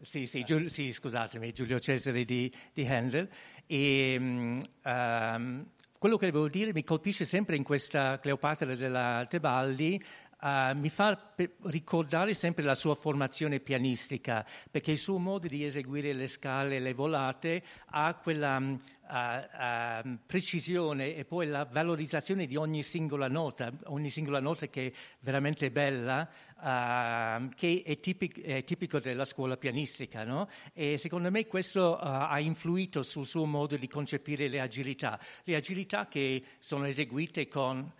[0.00, 3.28] Sì, sì, Giulio, sì, scusatemi, Giulio Cesare di, di Handel.
[3.70, 5.66] E um,
[5.98, 10.02] quello che devo dire mi colpisce sempre in questa Cleopatra della Tebaldi,
[10.40, 15.64] uh, mi fa pe- ricordare sempre la sua formazione pianistica, perché il suo modo di
[15.64, 18.76] eseguire le scale e le volate ha quella uh,
[19.12, 24.92] uh, precisione e poi la valorizzazione di ogni singola nota, ogni singola nota che è
[25.20, 30.24] veramente bella, uh, che è, tipic- è, tipico della scuola pianistica.
[30.24, 30.48] No?
[30.72, 35.56] E secondo me questo uh, ha influito sul suo modo di concepire le agilità, le
[35.56, 37.90] agilità che sono eseguite con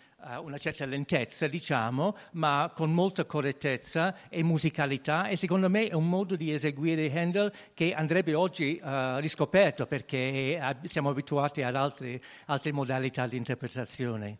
[0.40, 6.08] una certa lentezza, diciamo, ma con molta correttezza e musicalità e secondo me è un
[6.08, 12.72] modo di eseguire Handel che andrebbe oggi uh, riscoperto perché siamo abituati ad altre, altre
[12.72, 14.38] modalità di interpretazione.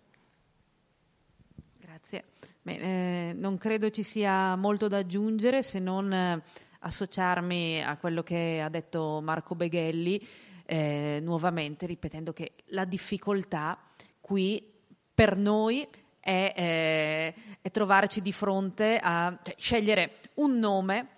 [2.69, 6.43] Beh, eh, non credo ci sia molto da aggiungere se non eh,
[6.81, 10.21] associarmi a quello che ha detto Marco Beghelli,
[10.67, 13.79] eh, nuovamente ripetendo che la difficoltà
[14.21, 14.78] qui
[15.19, 15.85] per noi
[16.20, 21.16] è, eh, è trovarci di fronte a cioè, scegliere un nome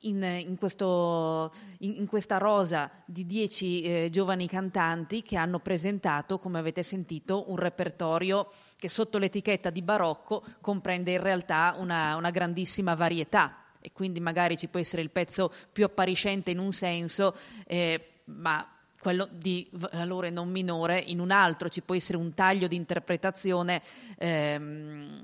[0.00, 6.38] in, in, questo, in, in, questa rosa di dieci eh, giovani cantanti che hanno presentato,
[6.38, 12.30] come avete sentito, un repertorio che sotto l'etichetta di barocco comprende in realtà una, una
[12.30, 13.64] grandissima varietà.
[13.80, 17.34] E quindi magari ci può essere il pezzo più appariscente in un senso,
[17.64, 18.71] eh, ma
[19.02, 23.82] quello di valore non minore in un altro, ci può essere un taglio di interpretazione
[24.16, 25.20] ehm,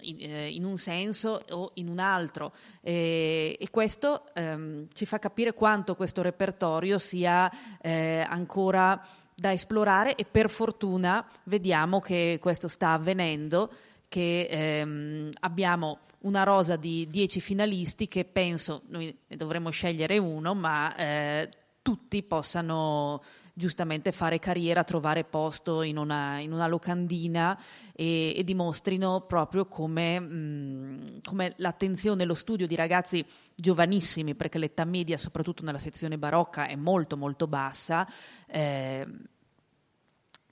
[0.00, 2.52] in, eh, in, un senso o in un altro.
[2.82, 7.50] E, e questo ehm, ci fa capire quanto questo repertorio sia
[7.80, 9.02] eh, ancora
[9.34, 13.72] da esplorare e per fortuna vediamo che questo sta avvenendo
[14.08, 20.94] che ehm, abbiamo una rosa di dieci finalisti che penso noi dovremmo scegliere uno, ma
[20.94, 21.48] eh,
[21.82, 23.20] tutti possano
[23.52, 27.60] giustamente fare carriera, trovare posto in una, in una locandina
[27.92, 34.58] e, e, dimostrino proprio come, mh, mm, come l'attenzione, lo studio di ragazzi giovanissimi, perché
[34.58, 38.08] l'età media, soprattutto nella sezione barocca, è molto molto bassa,
[38.46, 39.06] eh,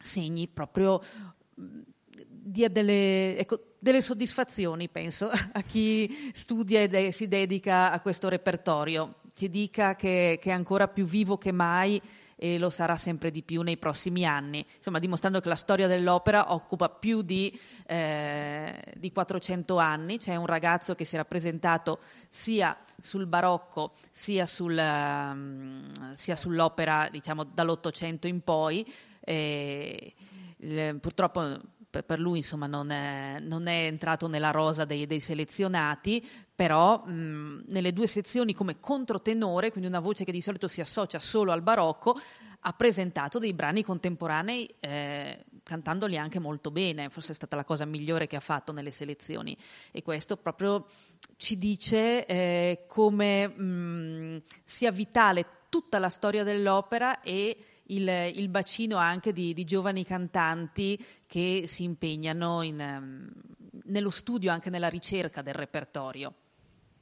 [0.03, 1.01] segni proprio
[1.61, 1.81] mm,
[2.43, 9.20] dia delle, ecco, delle, soddisfazioni, penso, a chi studia e si dedica a questo repertorio.
[9.33, 12.01] Ci dica che, che, è ancora più vivo che mai
[12.43, 16.55] e lo sarà sempre di più nei prossimi anni, insomma dimostrando che la storia dell'opera
[16.55, 21.99] occupa più di, eh, di 400 anni, c'è un ragazzo che si è rappresentato
[22.31, 28.91] sia sul barocco sia, sul, um, sia sull'opera diciamo dall'Ottocento in poi,
[29.21, 30.15] e,
[30.57, 36.25] eh, purtroppo per lui insomma, non, è, non, è, entrato nella rosa dei, dei selezionati,
[36.61, 41.19] però mh, nelle due sezioni come controtenore, quindi una voce che di solito si associa
[41.19, 42.21] solo al barocco,
[42.61, 47.87] ha presentato dei brani contemporanei eh, cantandoli anche molto bene, forse è stata la cosa
[47.87, 49.57] migliore che ha fatto nelle selezioni
[49.91, 50.85] e questo proprio
[51.39, 58.99] ci dice eh, come mh, sia vitale tutta la storia dell'opera e il, il bacino
[58.99, 63.31] anche di, di, giovani cantanti che si impegnano in, um,
[63.85, 66.35] nello studio, anche nella ricerca del repertorio.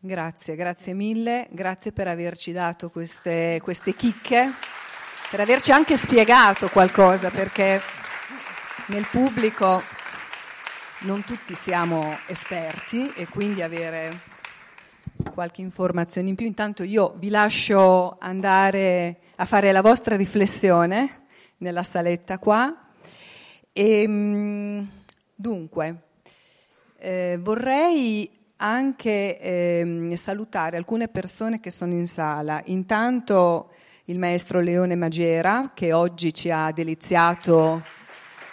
[0.01, 4.49] Grazie, grazie mille, grazie per averci dato queste, queste chicche,
[5.29, 7.81] per averci anche spiegato qualcosa, perché
[8.87, 9.83] nel pubblico
[11.01, 14.11] non tutti siamo esperti e quindi avere
[15.35, 16.47] qualche informazione in più.
[16.47, 21.25] Intanto io vi lascio andare a fare la vostra riflessione
[21.57, 22.93] nella saletta qua.
[23.73, 24.91] E, ehm,
[25.35, 26.03] dunque,
[26.99, 32.62] eh, vorrei anche eh, salutare alcune persone che sono in sala.
[32.66, 33.70] Intanto
[34.05, 37.82] il maestro Leone Magera, che oggi ci ha deliziato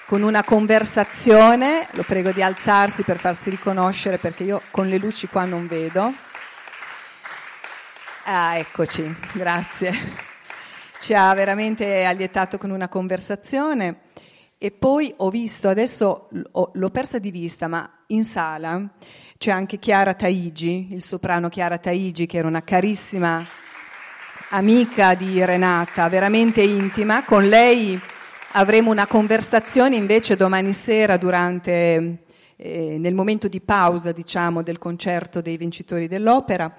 [0.07, 1.87] con una conversazione.
[1.91, 6.13] Lo prego di alzarsi per farsi riconoscere perché io con le luci qua non vedo.
[8.25, 10.33] Ah, eccoci, grazie
[11.05, 13.99] ci ha veramente allietato con una conversazione
[14.57, 18.89] e poi ho visto, adesso l'ho persa di vista, ma in sala
[19.37, 23.45] c'è anche Chiara Taigi, il soprano Chiara Taigi, che era una carissima
[24.49, 27.23] amica di Renata, veramente intima.
[27.25, 27.99] Con lei
[28.53, 32.23] avremo una conversazione invece domani sera durante,
[32.55, 36.73] eh, nel momento di pausa, diciamo, del concerto dei vincitori dell'opera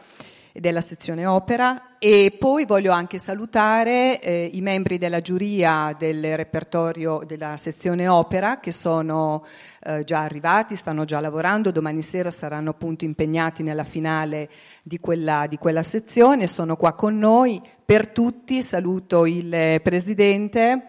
[0.53, 7.20] della sezione opera e poi voglio anche salutare eh, i membri della giuria del repertorio
[7.27, 9.44] della sezione opera che sono
[9.82, 14.51] eh, già arrivati, stanno già lavorando, domani sera saranno appunto impegnati nella finale
[14.82, 17.60] di quella, di quella sezione, sono qua con noi.
[17.85, 20.86] Per tutti saluto il presidente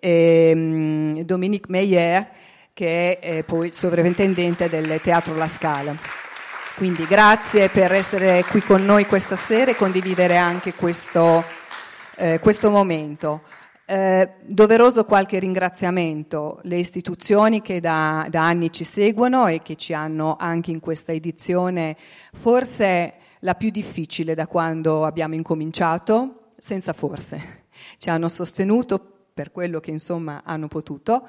[0.00, 2.30] ehm, Dominique Meyer
[2.76, 6.25] che è eh, poi il sovrintendente del Teatro La Scala.
[6.76, 11.42] Quindi grazie per essere qui con noi questa sera e condividere anche questo,
[12.16, 13.44] eh, questo momento.
[13.86, 19.94] Eh, doveroso qualche ringraziamento, le istituzioni che da, da, anni ci seguono e che ci
[19.94, 21.96] hanno anche in questa edizione
[22.34, 29.00] forse la più difficile da quando abbiamo incominciato, senza forse, ci hanno sostenuto
[29.32, 31.26] per quello che insomma hanno potuto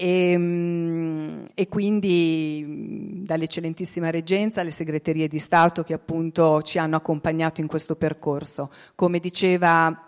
[0.00, 7.60] e, ehm, e, quindi dall'eccellentissima reggenza alle segreterie di Stato che appunto ci hanno accompagnato
[7.60, 8.70] in questo percorso.
[8.94, 10.06] Come diceva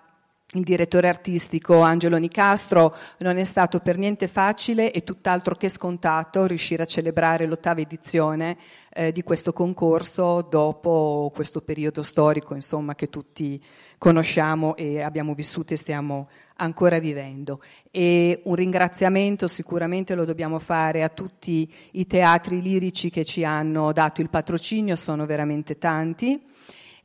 [0.54, 6.46] il direttore artistico Angelo Nicastro, non è stato per niente facile e tutt'altro che scontato
[6.46, 8.56] riuscire a celebrare l'ottava edizione
[8.92, 13.62] eh, di questo concorso dopo questo periodo storico insomma, che tutti
[14.02, 17.62] conosciamo e abbiamo vissuto e stiamo ancora vivendo.
[17.88, 23.92] E un ringraziamento sicuramente lo dobbiamo fare a tutti i teatri lirici che ci hanno
[23.92, 26.36] dato il patrocinio, sono veramente tanti,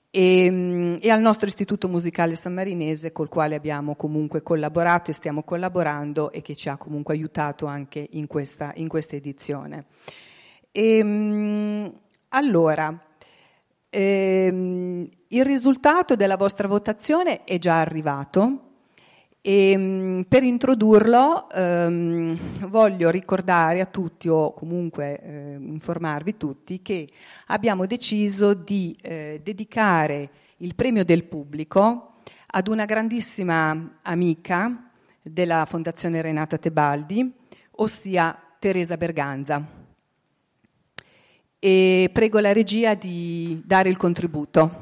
[0.09, 6.31] e, e al nostro Istituto Musicale Sammarinese col quale abbiamo comunque collaborato e stiamo collaborando
[6.31, 9.85] e che ci ha comunque aiutato anche in questa, in questa edizione.
[10.71, 11.93] E,
[12.29, 13.06] allora,
[13.97, 18.61] ehm, il risultato della vostra votazione è già arrivato.
[19.41, 22.37] E, ehm, per introdurlo ehm,
[22.67, 27.07] voglio ricordare a tutti o comunque eh, informarvi tutti che
[27.47, 32.15] abbiamo deciso di eh, dedicare il premio del pubblico
[32.47, 34.89] ad una grandissima amica
[35.21, 37.31] della Fondazione Renata Tebaldi,
[37.71, 39.76] ossia Teresa Berganza.
[41.59, 44.81] E prego la regia di dare il contributo,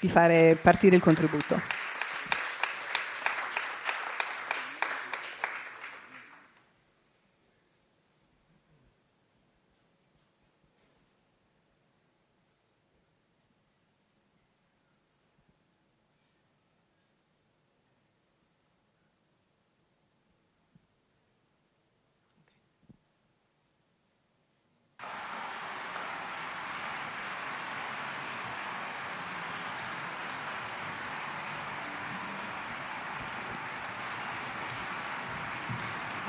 [0.00, 1.76] di fare partire il contributo.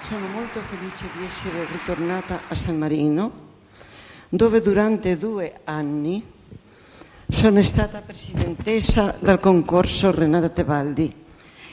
[0.08, 3.32] Sono molto felice di essere ritornata a San Marino,
[4.30, 6.24] dove durante due anni
[7.28, 11.14] sono stata presidentessa del concorso Renata Tebaldi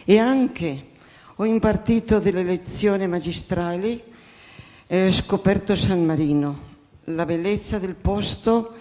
[0.05, 0.87] e anche
[1.37, 4.03] ho impartito delle lezioni magistrali
[4.89, 6.59] e ho scoperto San Marino,
[7.05, 8.75] la bellezza del posto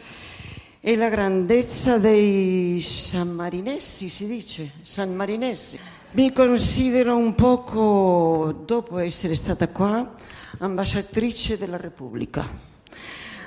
[0.80, 5.80] e la grandezza dei sanmarinesi, si dice, sanmarinesi.
[6.16, 10.14] Mi considero un poco, dopo essere stata qua,
[10.60, 12.48] ambasciatrice della Repubblica.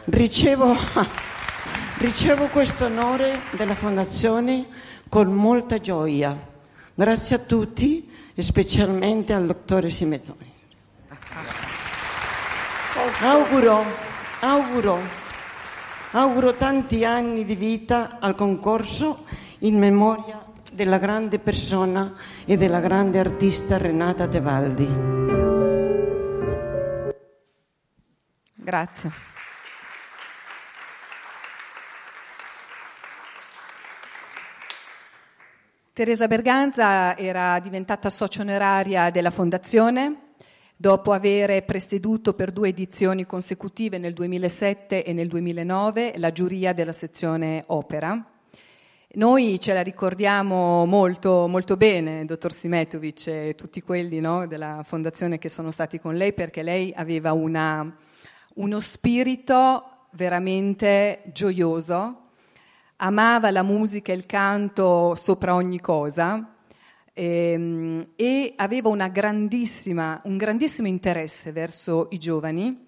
[0.07, 0.75] Ricevo,
[1.99, 4.67] ricevo questo onore della Fondazione
[5.09, 6.37] con molta gioia.
[6.93, 10.53] Grazie a tutti e specialmente al dottore Simetoni.
[13.21, 13.85] Auguro,
[14.41, 14.99] auguro,
[16.11, 19.25] auguro tanti anni di vita al concorso
[19.61, 20.46] in memoria
[20.77, 24.87] della grande persona e della grande artista Renata Tebaldi.
[28.55, 29.11] Grazie.
[35.95, 40.35] Teresa Berganza era diventata socio onoraria della Fondazione
[40.77, 46.93] dopo aver presieduto per due edizioni consecutive nel 2007 e nel 2009 la giuria della
[46.93, 48.36] sezione opera
[49.17, 55.39] noi ce la ricordiamo molto, molto bene, dottor Simetovic e tutti quelli no, della fondazione
[55.39, 57.97] che sono stati con lei, perché lei aveva una,
[58.57, 62.25] uno spirito veramente gioioso,
[62.97, 66.55] amava la musica e il canto sopra ogni cosa
[67.15, 72.86] e, ehm, e aveva un grandissimo interesse verso i giovani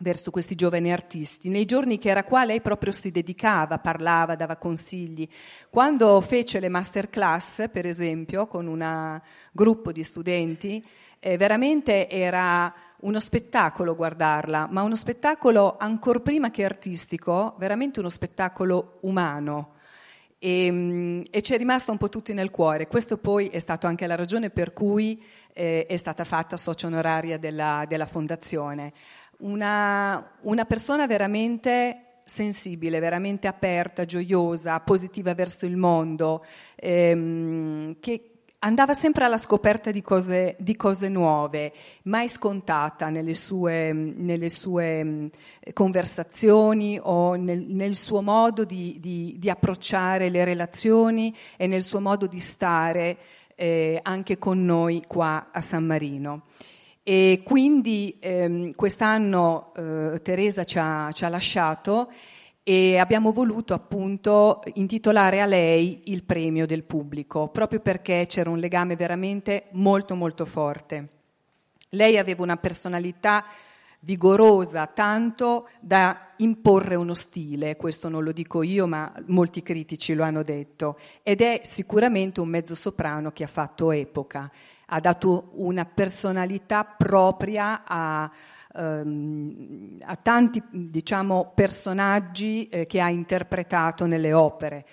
[0.00, 1.48] verso questi giovani artisti.
[1.48, 5.28] Nei giorni che era qua lei proprio si dedicava, parlava, dava consigli.
[5.70, 9.20] Quando fece le masterclass, per esempio, con un
[9.52, 10.84] gruppo di studenti,
[11.18, 18.08] eh, veramente era uno spettacolo guardarla, ma uno spettacolo ancora prima che artistico, veramente uno
[18.08, 19.74] spettacolo umano.
[20.38, 22.86] E, mm, e ci è rimasto un po' tutti nel cuore.
[22.86, 25.22] Questo poi è stato anche la ragione per cui
[25.54, 28.92] eh, è stata fatta socio onoraria della, della fondazione
[29.38, 36.44] una, una persona veramente sensibile, veramente aperta, gioiosa, positiva verso il mondo,
[36.74, 38.30] ehm, che
[38.60, 41.72] andava sempre alla scoperta di cose, di cose nuove,
[42.04, 45.26] mai scontata nelle sue, nelle sue mm,
[45.72, 52.00] conversazioni o nel, nel suo modo di, di, di, approcciare le relazioni e nel suo
[52.00, 53.16] modo di stare
[53.54, 56.42] eh, anche con noi qua a San Marino.
[57.08, 62.10] E quindi ehm, quest'anno eh, Teresa ci ha, ci ha, lasciato
[62.64, 68.58] e abbiamo voluto appunto intitolare a lei il premio del pubblico, proprio perché c'era un
[68.58, 71.08] legame veramente molto molto forte.
[71.90, 73.44] Lei aveva una personalità
[74.00, 80.24] vigorosa, tanto da imporre uno stile, questo non lo dico io, ma molti critici lo
[80.24, 84.50] hanno detto, ed è sicuramente un mezzo soprano che ha fatto epoca
[84.86, 88.30] ha dato una personalità propria a,
[88.74, 94.86] ehm, a tanti diciamo, personaggi eh, che ha interpretato nelle opere.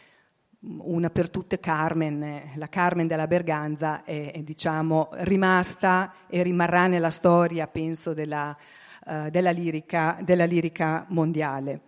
[0.65, 6.87] Una per tutte Carmen, eh, la Carmen della Berganza è, è diciamo, rimasta e rimarrà
[6.87, 8.55] nella storia, penso, della,
[9.05, 11.81] uh, della, lirica, della lirica, mondiale.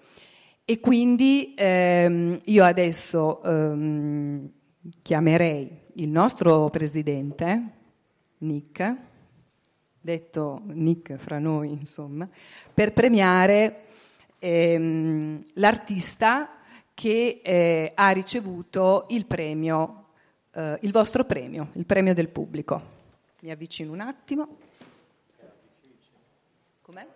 [0.66, 4.50] E quindi ehm, io adesso ehm,
[5.02, 7.75] chiamerei il nostro presidente,
[8.40, 8.96] Nick,
[10.00, 12.28] detto Nick fra noi, insomma,
[12.74, 13.86] per premiare
[14.40, 16.58] ehm, l'artista
[16.94, 20.10] che eh, ha ricevuto il premio,
[20.52, 22.94] eh, il vostro premio, il premio del pubblico.
[23.42, 24.58] Mi avvicino un attimo.
[26.82, 27.08] Com'è?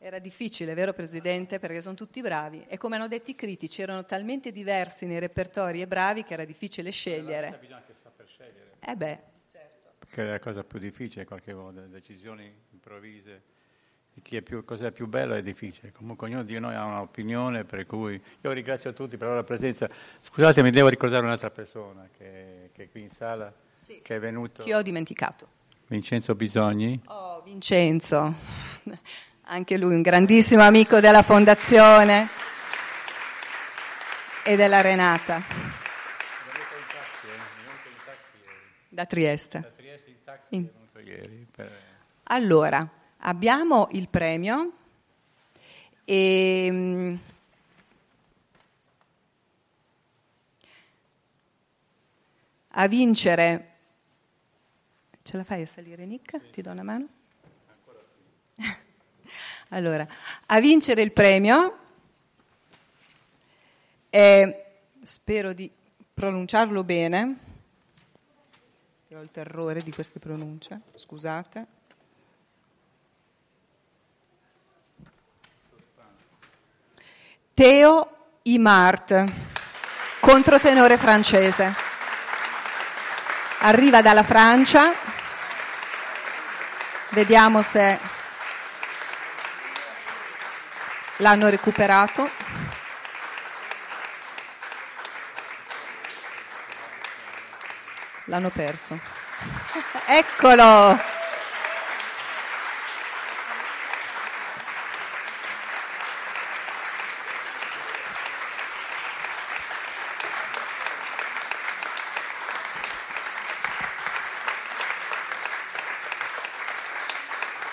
[0.00, 1.58] Era difficile, vero Presidente?
[1.58, 2.64] Perché sono tutti bravi.
[2.68, 6.44] E come hanno detto i critici, erano talmente diversi nei repertori e bravi che era
[6.44, 7.58] difficile scegliere.
[7.60, 7.82] Bisogna
[8.24, 8.76] scegliere.
[8.80, 9.20] Eh beh,
[10.10, 13.56] che è la cosa più difficile qualche volta, decisioni improvvise
[14.22, 15.92] chi è più, cos'è più bello è difficile.
[15.92, 19.88] Comunque ognuno di noi ha un'opinione, per cui io ringrazio tutti per la loro presenza.
[20.22, 24.00] Scusatemi, devo ricordare un'altra persona che, che è qui in sala, sì.
[24.02, 24.62] che è venuto.
[24.62, 25.48] Chi ho dimenticato?
[25.86, 27.00] Vincenzo Bisogni.
[27.06, 28.34] Oh, Vincenzo,
[29.44, 32.28] anche lui un grandissimo amico della Fondazione
[34.44, 35.87] e della Renata.
[38.88, 39.60] Da Trieste.
[39.60, 40.68] Da Trieste in taxi in...
[41.04, 41.46] ieri.
[41.50, 41.82] Per...
[42.24, 42.88] Allora,
[43.18, 44.72] abbiamo il premio
[46.04, 47.20] e ehm,
[52.68, 53.72] a vincere
[55.28, 56.48] ce la fai a salire Nick?
[56.50, 57.08] Ti do una mano?
[59.68, 60.08] allora,
[60.46, 61.78] a vincere il premio
[64.08, 64.72] è,
[65.02, 65.70] spero di
[66.14, 67.36] pronunciarlo bene,
[69.10, 71.66] io ho il terrore di queste pronunce, scusate.
[77.54, 79.24] Theo Imart,
[80.20, 81.74] controtenore francese.
[83.60, 84.92] Arriva dalla Francia,
[87.12, 87.98] vediamo se
[91.16, 92.28] l'hanno recuperato.
[98.28, 98.98] L'hanno perso.
[100.06, 101.16] Eccolo!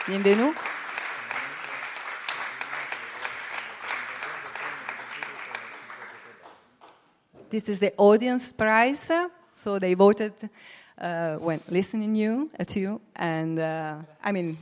[0.06, 0.54] Bienvenue.
[7.50, 9.12] This is the audience prize,
[9.56, 10.34] so they voted
[11.00, 14.58] uh, when listening you at you, and uh, I mean.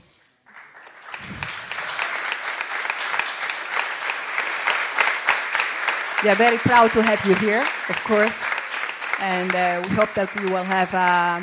[6.23, 8.45] We are very proud to have you here, of course,
[9.19, 11.41] and uh, we hope that you will have a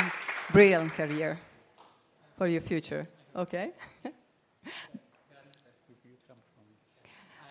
[0.52, 1.39] brilliant career
[2.39, 3.06] for your future.
[3.36, 3.72] Okay.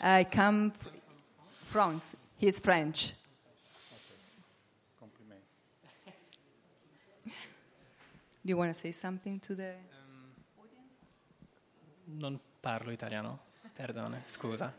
[0.02, 0.94] I come from
[1.66, 2.16] France.
[2.38, 3.14] He's French.
[8.45, 9.74] Do you want to say something to the
[10.57, 11.06] audience?
[12.07, 13.40] Non parlo italiano,
[13.78, 14.72] perdone, scusa.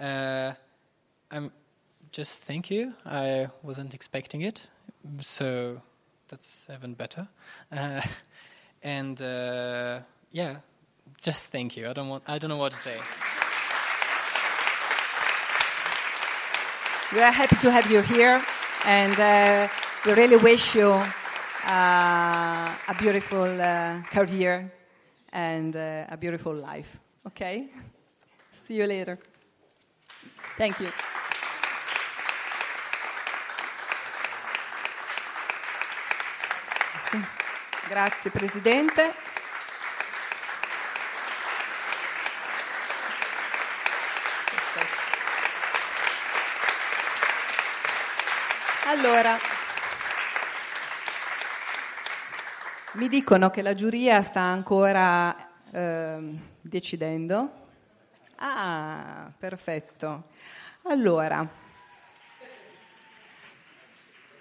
[0.00, 0.52] Uh,
[1.30, 1.52] I'm
[2.10, 2.94] just thank you.
[3.04, 4.66] I wasn't expecting it,
[5.20, 5.80] so
[6.28, 7.28] that's even better.
[7.70, 8.00] Uh,
[8.82, 10.56] and uh, yeah,
[11.20, 11.88] just thank you.
[11.88, 12.24] I don't want.
[12.26, 12.96] I don't know what to say.
[17.12, 18.42] We are happy to have you here,
[18.86, 19.68] and uh,
[20.06, 20.94] we really wish you
[21.66, 24.72] uh, a beautiful uh, career
[25.32, 26.98] and uh, a beautiful life.
[27.26, 27.68] Okay?
[28.50, 29.18] See you later.
[30.56, 30.88] Thank you.
[37.88, 39.14] Grazie Presidente.
[48.86, 49.38] Allora,
[52.94, 55.34] mi dicono che la giuria sta ancora
[55.70, 56.18] eh,
[56.60, 57.50] decidendo.
[58.36, 60.24] Ah, perfetto.
[60.82, 61.48] Allora,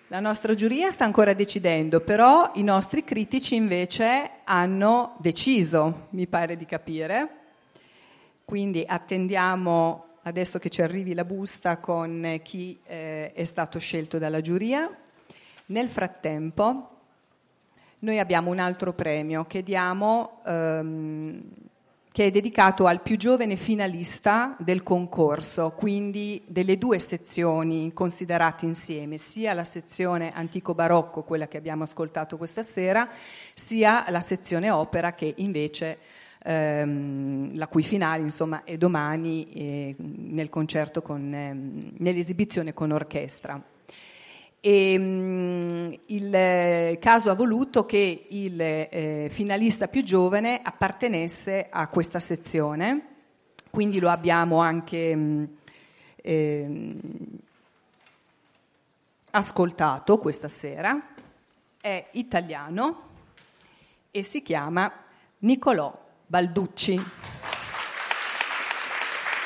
[0.07, 6.57] la nostra giuria sta ancora decidendo, però i nostri critici invece hanno deciso, mi pare
[6.57, 7.29] di capire.
[8.43, 14.41] Quindi attendiamo adesso che ci arrivi la busta con chi eh, è stato scelto dalla
[14.41, 14.93] giuria.
[15.67, 17.00] Nel frattempo
[18.01, 21.41] noi abbiamo un altro premio che diamo, ehm,
[22.11, 29.17] che è dedicato al più giovane finalista del concorso, quindi delle due sezioni considerate insieme,
[29.17, 33.07] sia la sezione antico-barocco, quella che abbiamo ascoltato questa sera,
[33.53, 35.99] sia la sezione opera che invece
[36.43, 43.70] ehm, la cui finale insomma, è domani eh, nel concerto con, ehm, nell'esibizione con orchestra.
[44.63, 51.67] E, mh, mm, il eh, caso ha voluto che il eh, finalista più giovane appartenesse
[51.69, 53.07] a questa sezione,
[53.71, 55.47] quindi lo abbiamo anche mh,
[56.17, 56.95] eh,
[59.31, 61.07] ascoltato questa sera,
[61.81, 63.09] è italiano
[64.11, 64.91] e si chiama
[65.39, 65.91] Nicolò
[66.27, 67.01] Balducci.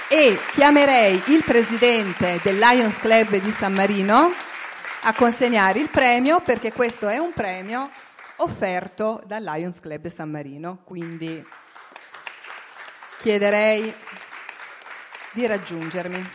[0.08, 4.45] E chiamerei il presidente del Lions Club di San Marino
[5.08, 7.88] a consegnare il premio perché questo è un premio
[8.38, 10.82] offerto dal Lions Club San Marino.
[10.84, 11.46] Quindi
[13.20, 13.94] chiederei
[15.34, 16.28] di raggiungermi.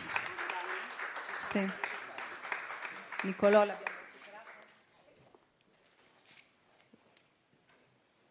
[1.49, 1.69] Sì.
[3.23, 3.65] Nicolò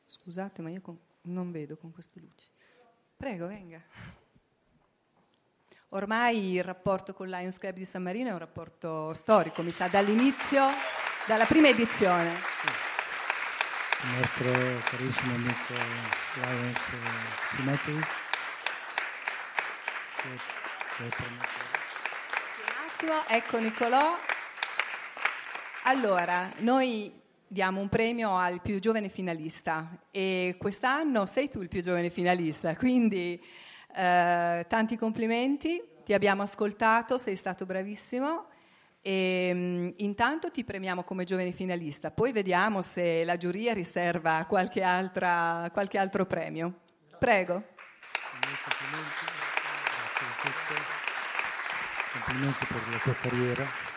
[0.07, 0.99] Scusate, ma io con...
[1.23, 2.47] non vedo con queste luci.
[3.15, 3.83] Prego, venga.
[5.93, 9.89] Ormai il rapporto con Lions Club di San Marino è un rapporto storico, mi sa,
[9.89, 10.69] dall'inizio,
[11.27, 12.31] dalla prima edizione.
[14.03, 14.53] Il nostro
[14.85, 15.75] carissimo amico
[16.35, 17.93] Lions eh, Simetri.
[17.93, 18.03] Un
[22.87, 24.17] attimo, ecco Nicolò.
[25.87, 27.13] Allora, noi
[27.49, 32.77] diamo un premio al più giovane finalista e quest'anno sei tu il più giovane finalista,
[32.77, 33.45] quindi
[33.95, 38.47] eh, tanti complimenti, ti abbiamo ascoltato, sei stato bravissimo
[39.03, 44.83] e um, intanto ti premiamo come giovane finalista, poi vediamo se la giuria riserva qualche,
[44.83, 46.81] altra, qualche altro premio.
[47.19, 47.65] Prego.
[52.13, 53.89] Complimenti, per la tua carriera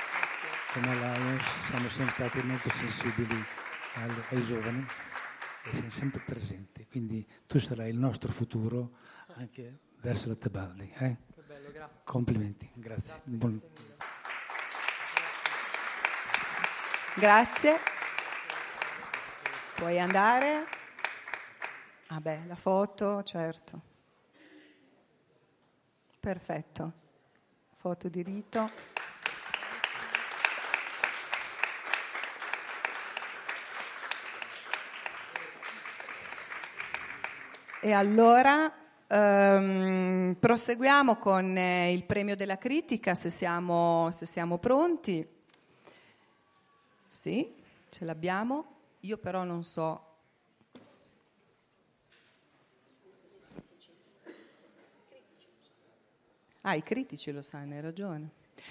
[0.73, 3.45] come Alliance siamo sempre stati molto sensibili
[4.29, 4.83] ai giovani
[5.65, 8.97] e siamo sempre presenti, quindi tu sarai il nostro futuro
[9.35, 10.93] anche verso la Tebaldi.
[10.97, 11.17] Eh?
[11.45, 13.21] Bello, Complimenti, grazie.
[13.25, 13.37] grazie.
[13.37, 13.61] Buon...
[17.15, 17.77] Grazie.
[19.75, 20.65] Puoi andare?
[22.07, 23.81] Ah beh, la foto, certo.
[26.19, 26.93] Perfetto.
[27.75, 28.67] Foto di rito.
[37.81, 45.27] E allora um, proseguiamo con eh, il premio della critica, se siamo, se siamo pronti.
[47.07, 47.53] Sì,
[47.89, 48.65] ce l'abbiamo.
[49.01, 50.13] Io però non so
[56.65, 58.29] Ah, i critici lo sanno, hai ragione.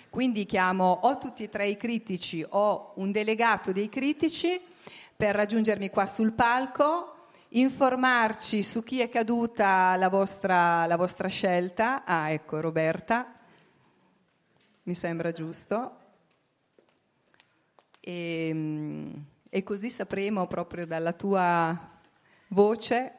[0.09, 4.59] Quindi chiamo o tutti e tre i critici o un delegato dei critici
[5.15, 7.22] per raggiungermi qua sul palco
[7.55, 12.05] informarci su chi è caduta la vostra, la vostra scelta.
[12.05, 13.41] Ah, ecco, Roberta,
[14.85, 15.99] mi sembra giusto.
[18.01, 22.01] E, ehm, e così sapremo proprio dalla tua
[22.49, 23.17] voce.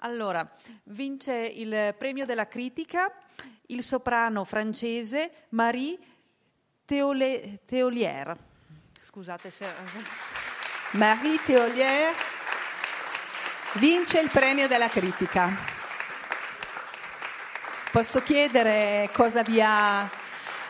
[0.00, 0.48] Allora,
[0.84, 3.10] vince il premio della critica
[3.68, 5.98] il soprano francese Marie
[6.86, 8.36] Teole, Teolière.
[9.00, 9.66] Scusate se...
[10.92, 12.14] Marie Teolière
[13.72, 15.52] vince il premio della critica.
[17.90, 20.08] Posso chiedere cosa vi ha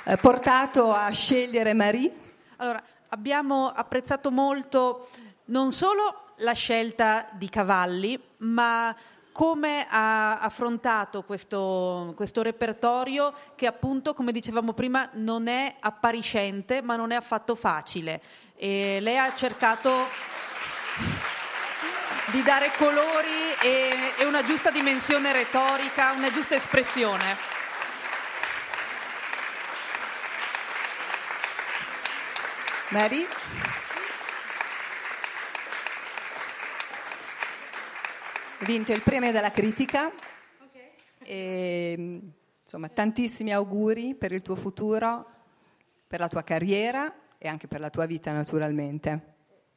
[0.05, 2.10] eh, portato a scegliere Marie?
[2.56, 5.10] Allora, abbiamo apprezzato molto
[5.47, 8.97] non solo la scelta di cavalli, ma
[9.36, 16.96] come ha affrontato questo, questo, repertorio che appunto, come dicevamo prima, non è appariscente ma
[16.96, 18.22] non è affatto facile.
[18.56, 20.06] E lei ha cercato
[22.30, 27.36] di dare colori e, e una giusta dimensione retorica, una giusta espressione.
[32.88, 33.26] Mary?
[38.60, 40.06] Vinto il premio della critica.
[40.06, 40.90] Okay.
[41.18, 42.20] E,
[42.62, 45.30] insomma, tantissimi auguri per il tuo futuro,
[46.06, 49.34] per la tua carriera e anche per la tua vita, naturalmente.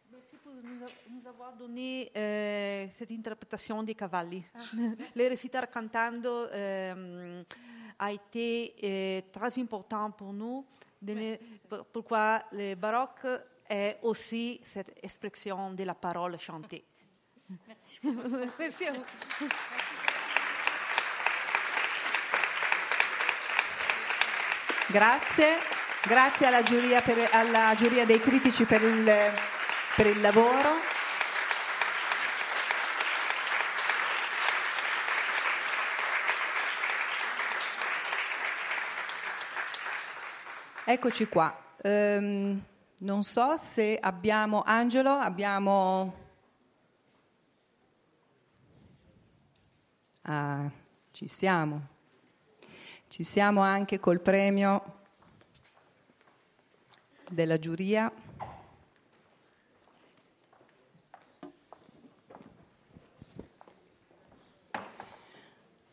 [0.09, 4.43] Merci pour nous avoir donné euh, cette interprétation des cavalli.
[4.53, 4.59] Ah,
[5.13, 7.43] Le récital cantando euh,
[7.97, 10.65] a été euh, très important pour nous,
[11.91, 13.25] pourquoi le baroque
[13.69, 16.83] est aussi cette expression de la parole chantée.
[17.49, 17.99] Merci.
[18.59, 19.05] Merci a vous.
[24.91, 25.57] Grazie,
[26.03, 29.03] grazie alla giuria, per, alla giuria dei critici per il,
[29.95, 30.97] per il lavoro.
[40.85, 41.55] Eccoci qua.
[41.83, 42.63] Um,
[42.99, 46.18] non so se abbiamo Angelo, abbiamo
[50.31, 50.69] Ah,
[51.09, 51.87] ci siamo.
[53.07, 54.97] Ci siamo anche col premio
[57.27, 58.13] della giuria.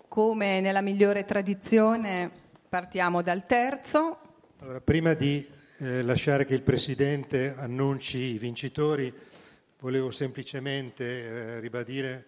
[0.06, 2.30] Come nella migliore tradizione
[2.68, 4.18] partiamo dal terzo.
[4.58, 5.48] Allora, prima di
[5.78, 9.10] eh, lasciare che il Presidente annunci i vincitori,
[9.78, 12.26] volevo semplicemente eh, ribadire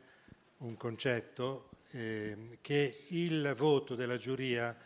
[0.61, 4.77] un concetto, eh, che il voto della giuria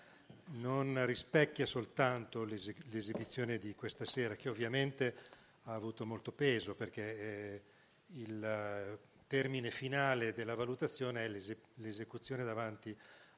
[0.53, 5.15] non rispecchia soltanto l'es- l'esibizione di questa sera, che ovviamente
[5.65, 7.62] ha avuto molto peso perché eh,
[8.15, 12.97] il termine finale della valutazione è l'ese- l'esecuzione davanti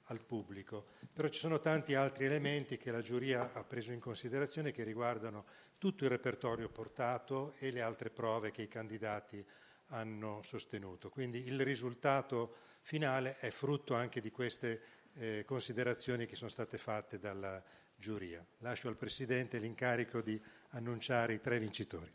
[0.08, 0.86] al pubblico.
[1.12, 5.44] Però ci sono tanti altri elementi che la giuria ha preso in considerazione che riguardano
[5.78, 9.44] tutto il repertorio portato e le altre prove che i candidati
[9.88, 11.10] hanno sostenuto.
[11.10, 14.80] Quindi il risultato finale è frutto anche di queste
[15.14, 17.62] eh, considerazioni che sono state fatte dalla
[17.96, 18.44] giuria.
[18.58, 20.40] Lascio al Presidente l'incarico di
[20.70, 22.12] annunciare i tre vincitori.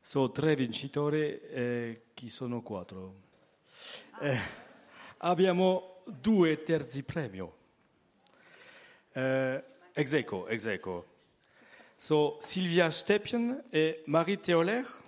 [0.00, 3.22] Sono tre vincitori, eh, chi sono quattro?
[4.20, 4.38] Eh,
[5.18, 7.56] abbiamo due terzi premio.
[9.12, 11.12] Eh, execo, execo.
[11.96, 15.02] So Silvia Stepien e Marie Theoler.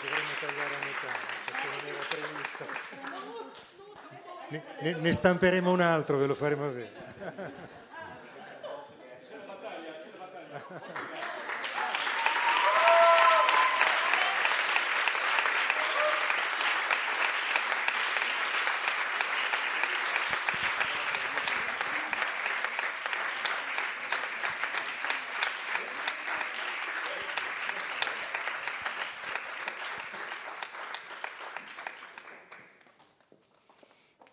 [0.00, 1.12] dovremmo tagliare a metà
[1.44, 2.64] perché non era previsto.
[5.00, 7.68] Ne, stamperemo un altro, ve lo faremo vedere.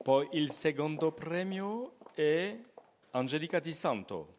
[0.07, 2.55] Poi il secondo premio è
[3.11, 4.35] Angelica Di Santo.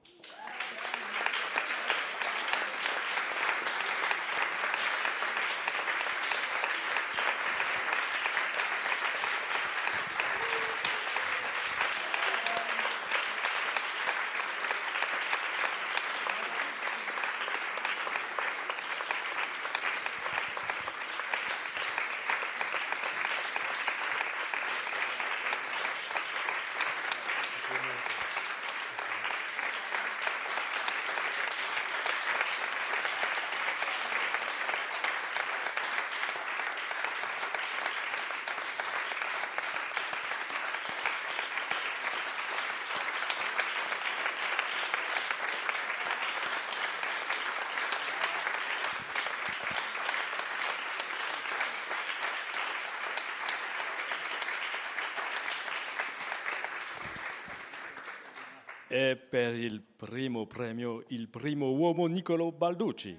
[59.01, 63.17] E per il primo premio, il primo uomo Nicolo Balducci.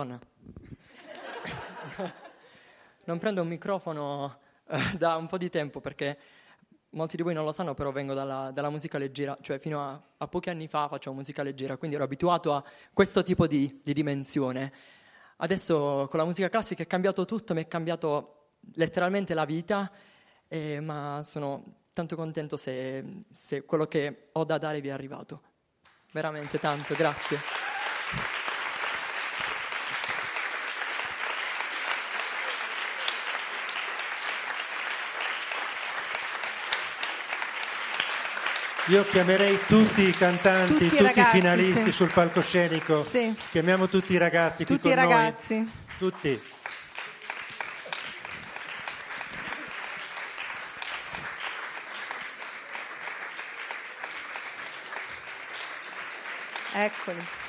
[0.00, 0.18] Madonna.
[3.04, 6.18] non prendo un microfono eh, da un po' di tempo perché
[6.90, 10.00] molti di voi non lo sanno, però vengo dalla, dalla musica leggera, cioè fino a,
[10.16, 13.92] a, pochi anni fa facevo musica leggera, quindi ero abituato a questo tipo di, di
[13.92, 14.72] dimensione.
[15.36, 18.36] Adesso con la musica classica è cambiato tutto, mi è cambiato
[18.74, 19.90] letteralmente la vita,
[20.48, 25.42] eh, ma sono tanto contento se, se quello che ho da dare vi è arrivato.
[26.12, 27.59] Veramente tanto, grazie.
[38.90, 41.92] Io chiamerei tutti i cantanti, Tutti i tutti, ragazzi, i finalisti sì.
[41.92, 43.04] sul palcoscenico.
[43.04, 43.32] Sì.
[43.50, 45.12] Chiamiamo tutti i ragazzi qui Tutti i con noi.
[45.12, 45.70] ragazzi.
[45.96, 46.40] Tutti.
[56.72, 57.39] Eccoli.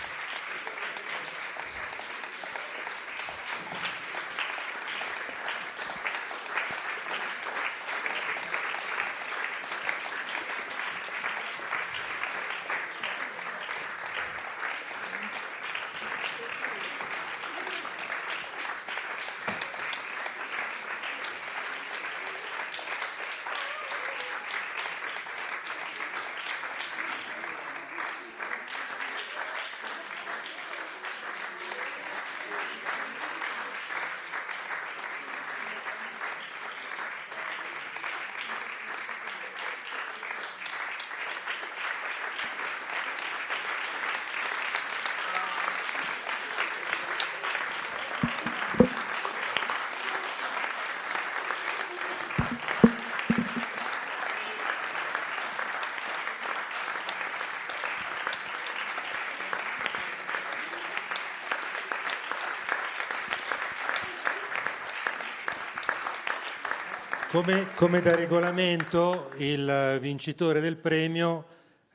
[67.32, 71.46] Come, come da regolamento, il vincitore del premio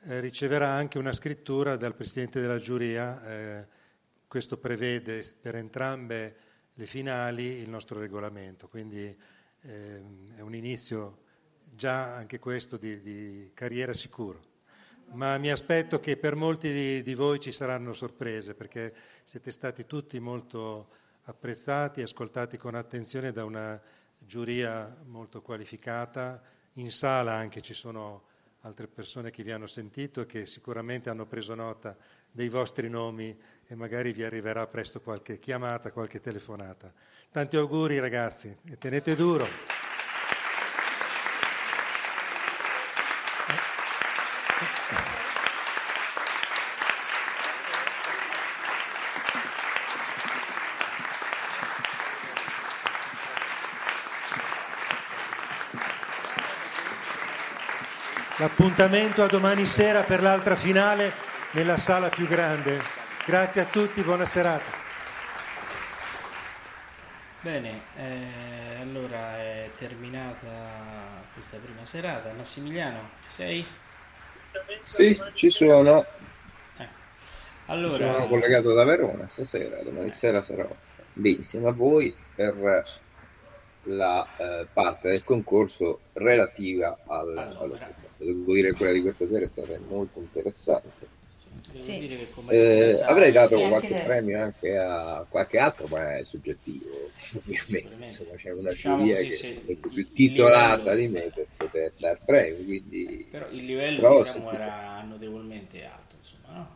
[0.05, 3.23] eh, riceverà anche una scrittura dal Presidente della giuria.
[3.23, 3.67] eh,
[4.27, 6.35] questo prevede per entrambe
[6.73, 9.15] le finali il nostro regolamento, quindi
[9.61, 11.19] ehm, è un inizio
[11.71, 14.41] già anche questo di, di carriera sicuro.
[15.11, 18.91] Ma mi aspetto che per molti di, di voi ci saranno sorprese, perché
[19.23, 20.89] siete stati tutti molto
[21.25, 23.79] apprezzati e ascoltati con attenzione da una
[24.19, 26.41] giuria molto qualificata.
[26.73, 28.23] In sala anche ci sono
[28.61, 31.95] altre persone che vi hanno sentito e che sicuramente hanno preso nota
[32.31, 36.91] dei vostri nomi e magari vi arriverà presto qualche chiamata, qualche telefonata.
[37.31, 39.76] Tanti auguri ragazzi e tenete duro.
[58.47, 61.11] L'appuntamento a domani sera per l'altra finale
[61.51, 62.79] nella sala più grande.
[63.25, 64.71] Grazie a tutti, buona serata.
[67.41, 70.47] Bene, eh, allora è terminata
[71.33, 72.31] questa prima serata.
[72.31, 73.67] Massimiliano, ci sei?
[74.79, 76.05] Sì, ci sono.
[77.65, 80.73] Allora, Sono collegato da Verona stasera, domani sera sarò
[81.15, 82.55] lì insieme a voi per
[83.87, 88.09] la eh, parte del concorso relativa al, allo spettacolo.
[88.17, 91.07] Devo dire che quella di questa sera è stata molto interessante.
[91.71, 91.99] devo Sì.
[91.99, 94.03] dire che come Eh, avrei dato Sì, anche qualche lei.
[94.03, 97.95] premio anche a qualche altro, ma è soggettivo, ovviamente.
[98.03, 99.35] Insomma, c'è una Diciamo giuria che
[99.67, 104.19] è più titolata livello- di me per poter dar premi, quindi Però il livello Però
[104.19, 106.75] diciamo, sentito- era notevolmente alto, insomma, no?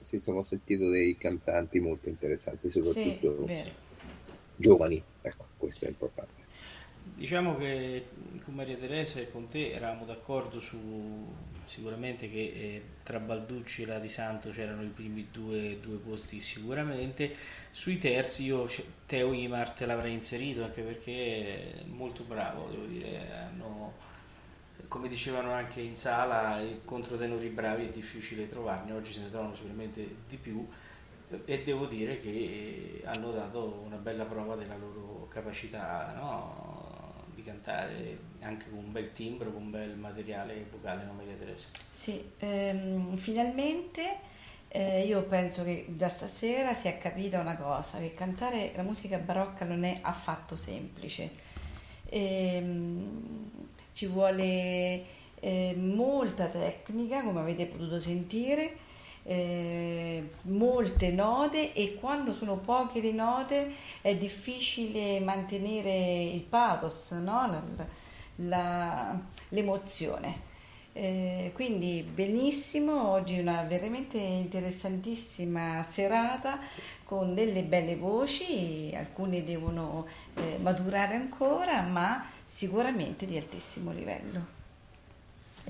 [0.00, 3.70] sì, sono sentito dei cantanti molto interessanti, soprattutto vero.
[4.56, 5.02] giovani,
[5.58, 6.46] questo è importante.
[7.14, 8.06] Diciamo che
[8.44, 11.26] con Maria Teresa e con te eravamo d'accordo su
[11.64, 16.40] sicuramente che eh, tra Balducci e la Di Santo c'erano i primi due, due posti
[16.40, 17.34] sicuramente.
[17.70, 19.32] Sui terzi io c- Teo
[19.74, 23.32] te l'avrei inserito anche perché è molto bravo, devo dire.
[23.32, 23.94] Hanno,
[24.88, 29.54] come dicevano anche in sala, contro tenori bravi è difficile trovarne, oggi se ne trovano
[29.54, 30.66] sicuramente di più
[31.44, 37.26] e devo dire che hanno dato una bella prova della loro capacità no?
[37.34, 41.68] di cantare anche con un bel timbro, con un bel materiale vocale, non Maria Teresa.
[41.88, 44.18] Sì, ehm, finalmente
[44.68, 49.18] eh, io penso che da stasera si è capita una cosa, che cantare la musica
[49.18, 51.30] barocca non è affatto semplice.
[52.06, 53.50] Ehm,
[53.92, 55.04] ci vuole
[55.40, 58.76] eh, molta tecnica, come avete potuto sentire,
[59.28, 67.46] eh, molte note e quando sono poche le note è difficile mantenere il pathos, no?
[67.46, 67.86] La-
[68.36, 70.46] la- l'emozione.
[70.94, 76.58] Eh, quindi benissimo, oggi una veramente interessantissima serata
[77.04, 84.57] con delle belle voci, alcune devono eh, maturare ancora, ma sicuramente di altissimo livello.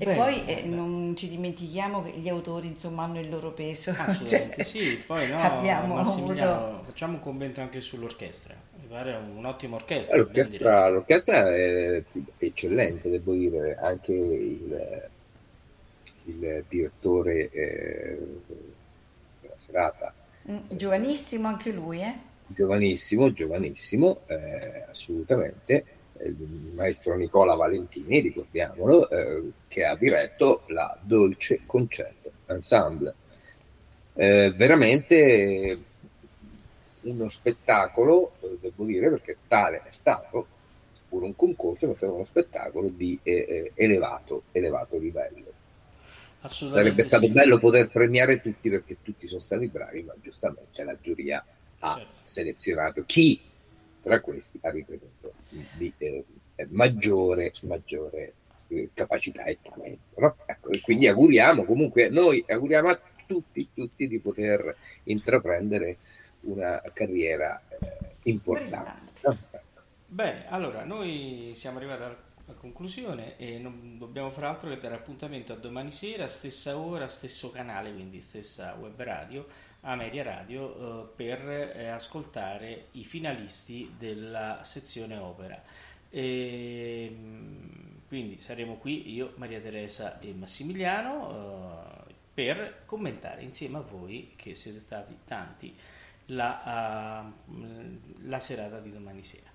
[0.01, 3.91] E Bene, poi eh, non ci dimentichiamo che gli autori insomma hanno il loro peso.
[3.97, 6.83] Assolutamente Cioè, sì, poi no, abbiamo avuto...
[6.85, 10.15] facciamo un commento anche sull'orchestra, mi pare un'ottima orchestra.
[10.15, 12.01] ben L'orchestra, l'orchestra è
[12.37, 15.09] eccellente, devo dire, anche il,
[16.23, 18.17] il direttore eh,
[19.41, 20.13] della serata.
[20.49, 22.13] Mm, giovanissimo anche lui, eh?
[22.47, 25.83] Giovanissimo, giovanissimo, eh, assolutamente.
[26.23, 33.13] Il maestro Nicola Valentini, ricordiamolo, eh, che ha diretto la Dolce Concerto Ensemble.
[34.13, 35.77] Eh, veramente
[37.01, 40.47] uno spettacolo, eh, devo dire, perché tale è stato,
[41.07, 45.53] pure un concorso, ma è stato uno spettacolo di eh, elevato, elevato livello.
[46.41, 47.31] Sarebbe stato sì.
[47.31, 51.43] bello poter premiare tutti perché tutti sono stati bravi, ma giustamente la giuria
[51.79, 52.17] ha Certo.
[52.23, 53.39] selezionato chi
[54.01, 56.25] tra questi ha ritenuto di eh,
[56.69, 58.33] maggiore, maggiore
[58.67, 60.19] eh, capacità e talento.
[60.19, 60.35] no?
[60.45, 65.97] Ecco, e quindi auguriamo comunque, noi auguriamo a tutti, tutti di poter intraprendere
[66.41, 69.57] una carriera eh, importante.
[70.05, 72.17] Bene, allora noi siamo arrivati alla
[72.49, 77.07] alla conclusione e non dobbiamo fare altro che dare appuntamento a domani sera, stessa ora,
[77.07, 79.45] stesso canale, quindi stessa web radio,
[79.81, 85.61] Ameria Radio, eh, per eh, ascoltare i finalisti della sezione opera.
[86.09, 87.67] E, mm,
[88.07, 94.55] quindi saremo qui io, Maria Teresa e Massimiliano eh, per commentare insieme a voi, che
[94.55, 95.75] siete stati tanti,
[96.27, 97.31] la, ah,
[98.23, 99.48] la serata di domani sera.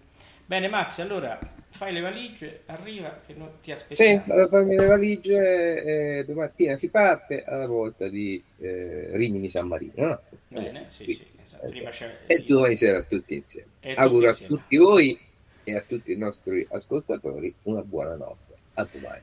[0.47, 1.39] Bene Max, allora
[1.71, 4.25] fai le valigie, arriva che noi ti Sì, aspettiamo.
[4.27, 9.67] vado a farmi le valigie, eh, domattina si parte alla volta di eh, Rimini San
[9.67, 9.93] Marino.
[10.07, 10.21] no?
[10.49, 11.69] Bene, sì, sì, esatto.
[11.69, 13.69] Prima c'è E domani sera tutti insieme.
[13.81, 14.55] E tutti Auguro insieme.
[14.55, 15.19] a tutti voi
[15.65, 18.53] e a tutti i nostri ascoltatori una buona notte.
[18.75, 19.23] A domani.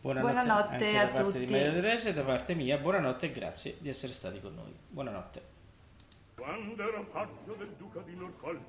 [0.00, 1.44] Buonanotte, Buonanotte a da parte tutti.
[1.46, 4.72] di Maria Teresa e da parte mia, buonanotte e grazie di essere stati con noi.
[4.88, 5.56] Buonanotte.
[6.36, 8.60] Quando ero paggio del duca di Norfolk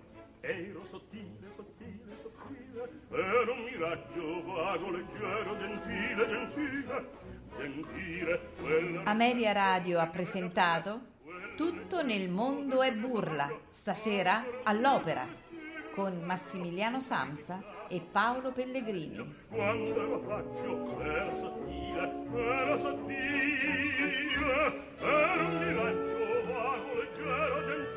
[0.41, 7.09] Ero sottile, sottile, sottile, ero un miraggio vago, leggero, gentile, gentile,
[7.57, 8.39] gentile.
[8.57, 9.03] Quella...
[9.03, 11.01] Ameria Radio ha presentato
[11.57, 15.27] Tutto nel mondo è burla, stasera all'opera,
[15.93, 19.35] con Massimiliano Samsa e Paolo Pellegrini.
[19.49, 24.37] Quando ero faccio era sottile, era sottile,
[24.99, 27.88] era un miraggio vago, leggero, gentile.